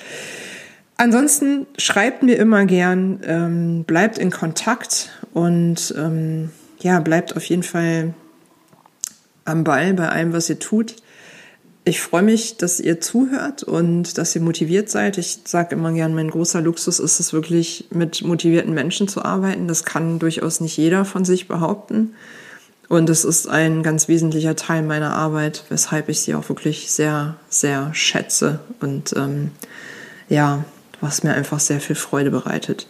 Ansonsten 0.98 1.66
schreibt 1.78 2.22
mir 2.22 2.38
immer 2.38 2.66
gern, 2.66 3.22
ähm, 3.26 3.84
bleibt 3.86 4.20
in 4.20 4.30
Kontakt 4.30 5.10
und 5.34 5.94
ähm, 5.98 6.52
ja, 6.80 7.00
bleibt 7.00 7.36
auf 7.36 7.44
jeden 7.46 7.64
Fall 7.64 8.14
am 9.46 9.64
Ball 9.64 9.94
bei 9.96 10.10
allem, 10.10 10.32
was 10.32 10.50
ihr 10.50 10.60
tut. 10.60 10.96
Ich 11.84 12.00
freue 12.00 12.22
mich, 12.22 12.58
dass 12.58 12.80
ihr 12.80 13.02
zuhört 13.02 13.64
und 13.64 14.20
dass 14.20 14.36
ihr 14.36 14.42
motiviert 14.42 14.90
seid. 14.90 15.18
Ich 15.18 15.40
sage 15.46 15.76
immer 15.76 15.92
gern, 15.92 16.14
mein 16.14 16.30
großer 16.30 16.62
Luxus 16.62 17.00
ist 17.00 17.20
es 17.20 17.34
wirklich, 17.34 17.86
mit 17.90 18.22
motivierten 18.24 18.74
Menschen 18.74 19.08
zu 19.08 19.26
arbeiten. 19.26 19.68
Das 19.68 19.84
kann 19.84 20.20
durchaus 20.20 20.62
nicht 20.62 20.78
jeder 20.78 21.06
von 21.06 21.26
sich 21.26 21.48
behaupten. 21.48 22.14
Und 22.88 23.10
es 23.10 23.24
ist 23.26 23.48
ein 23.48 23.82
ganz 23.82 24.08
wesentlicher 24.08 24.56
Teil 24.56 24.84
meiner 24.84 25.14
Arbeit, 25.14 25.64
weshalb 25.70 26.10
ich 26.10 26.22
sie 26.22 26.36
auch 26.36 26.50
wirklich 26.50 26.92
sehr, 26.92 27.38
sehr 27.50 27.92
schätze. 27.96 28.60
Und 28.80 29.14
ähm, 29.16 29.52
ja, 30.30 30.66
was 31.00 31.24
mir 31.24 31.34
einfach 31.34 31.60
sehr 31.60 31.80
viel 31.80 31.96
Freude 31.96 32.30
bereitet. 32.30 32.88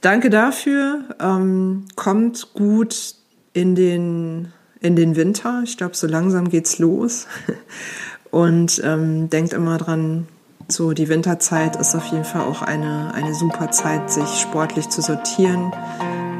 Danke 0.00 0.30
dafür. 0.30 1.04
Ähm, 1.20 1.86
kommt 1.94 2.54
gut 2.54 3.16
in 3.52 3.74
den, 3.74 4.52
in 4.80 4.96
den 4.96 5.14
Winter. 5.14 5.62
Ich 5.64 5.76
glaube, 5.76 5.94
so 5.94 6.06
langsam 6.06 6.48
geht's 6.48 6.78
los. 6.78 7.26
Und 8.34 8.82
ähm, 8.84 9.30
denkt 9.30 9.52
immer 9.52 9.78
dran, 9.78 10.26
so 10.66 10.92
die 10.92 11.08
Winterzeit 11.08 11.76
ist 11.76 11.94
auf 11.94 12.04
jeden 12.06 12.24
Fall 12.24 12.40
auch 12.40 12.62
eine, 12.62 13.14
eine 13.14 13.32
super 13.32 13.70
Zeit, 13.70 14.10
sich 14.10 14.40
sportlich 14.40 14.88
zu 14.88 15.02
sortieren 15.02 15.72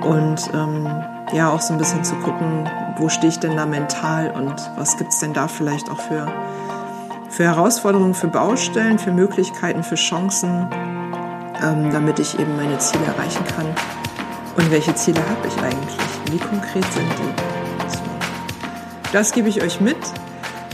und 0.00 0.50
ähm, 0.52 0.88
ja 1.33 1.52
auch 1.52 1.61
so 1.61 1.72
ein 1.72 1.78
bisschen 1.78 2.02
zu 2.02 2.16
gucken, 2.16 2.68
wo 2.98 3.09
stehe 3.09 3.28
ich 3.28 3.38
denn 3.38 3.57
da 3.57 3.64
mental 3.64 4.33
und 4.33 4.57
was 4.76 4.96
gibt's 4.96 5.20
denn 5.20 5.35
da 5.35 5.46
vielleicht 5.46 5.88
auch 5.88 6.00
für, 6.00 6.26
für 7.30 7.44
Herausforderungen, 7.44 8.14
für 8.14 8.26
Baustellen, 8.26 8.98
für 8.98 9.12
Möglichkeiten, 9.12 9.85
für 9.85 9.94
Chancen, 9.94 10.66
ähm, 11.62 11.92
damit 11.92 12.18
ich 12.18 12.37
eben 12.40 12.57
meine 12.57 12.76
Ziele 12.78 13.04
erreichen 13.04 13.44
kann. 13.54 13.66
Und 14.57 14.68
welche 14.72 14.96
Ziele 14.96 15.20
habe 15.20 15.46
ich 15.46 15.57
eigentlich? 15.62 15.96
Wie 16.33 16.38
konkret 16.38 16.92
sind 16.92 17.07
die? 17.20 19.12
Das 19.12 19.30
gebe 19.30 19.48
ich 19.48 19.62
euch 19.62 19.80
mit. 19.80 19.98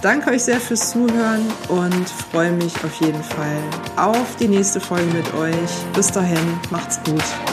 Danke 0.02 0.30
euch 0.30 0.44
sehr 0.44 0.60
fürs 0.60 0.92
Zuhören 0.92 1.46
und 1.68 2.08
freue 2.08 2.52
mich 2.52 2.74
auf 2.84 3.00
jeden 3.00 3.22
Fall 3.22 3.58
auf 3.96 4.36
die 4.36 4.48
nächste 4.48 4.80
Folge 4.80 5.12
mit 5.12 5.34
euch. 5.34 5.70
Bis 5.94 6.10
dahin, 6.10 6.58
macht's 6.70 6.98
gut. 7.04 7.49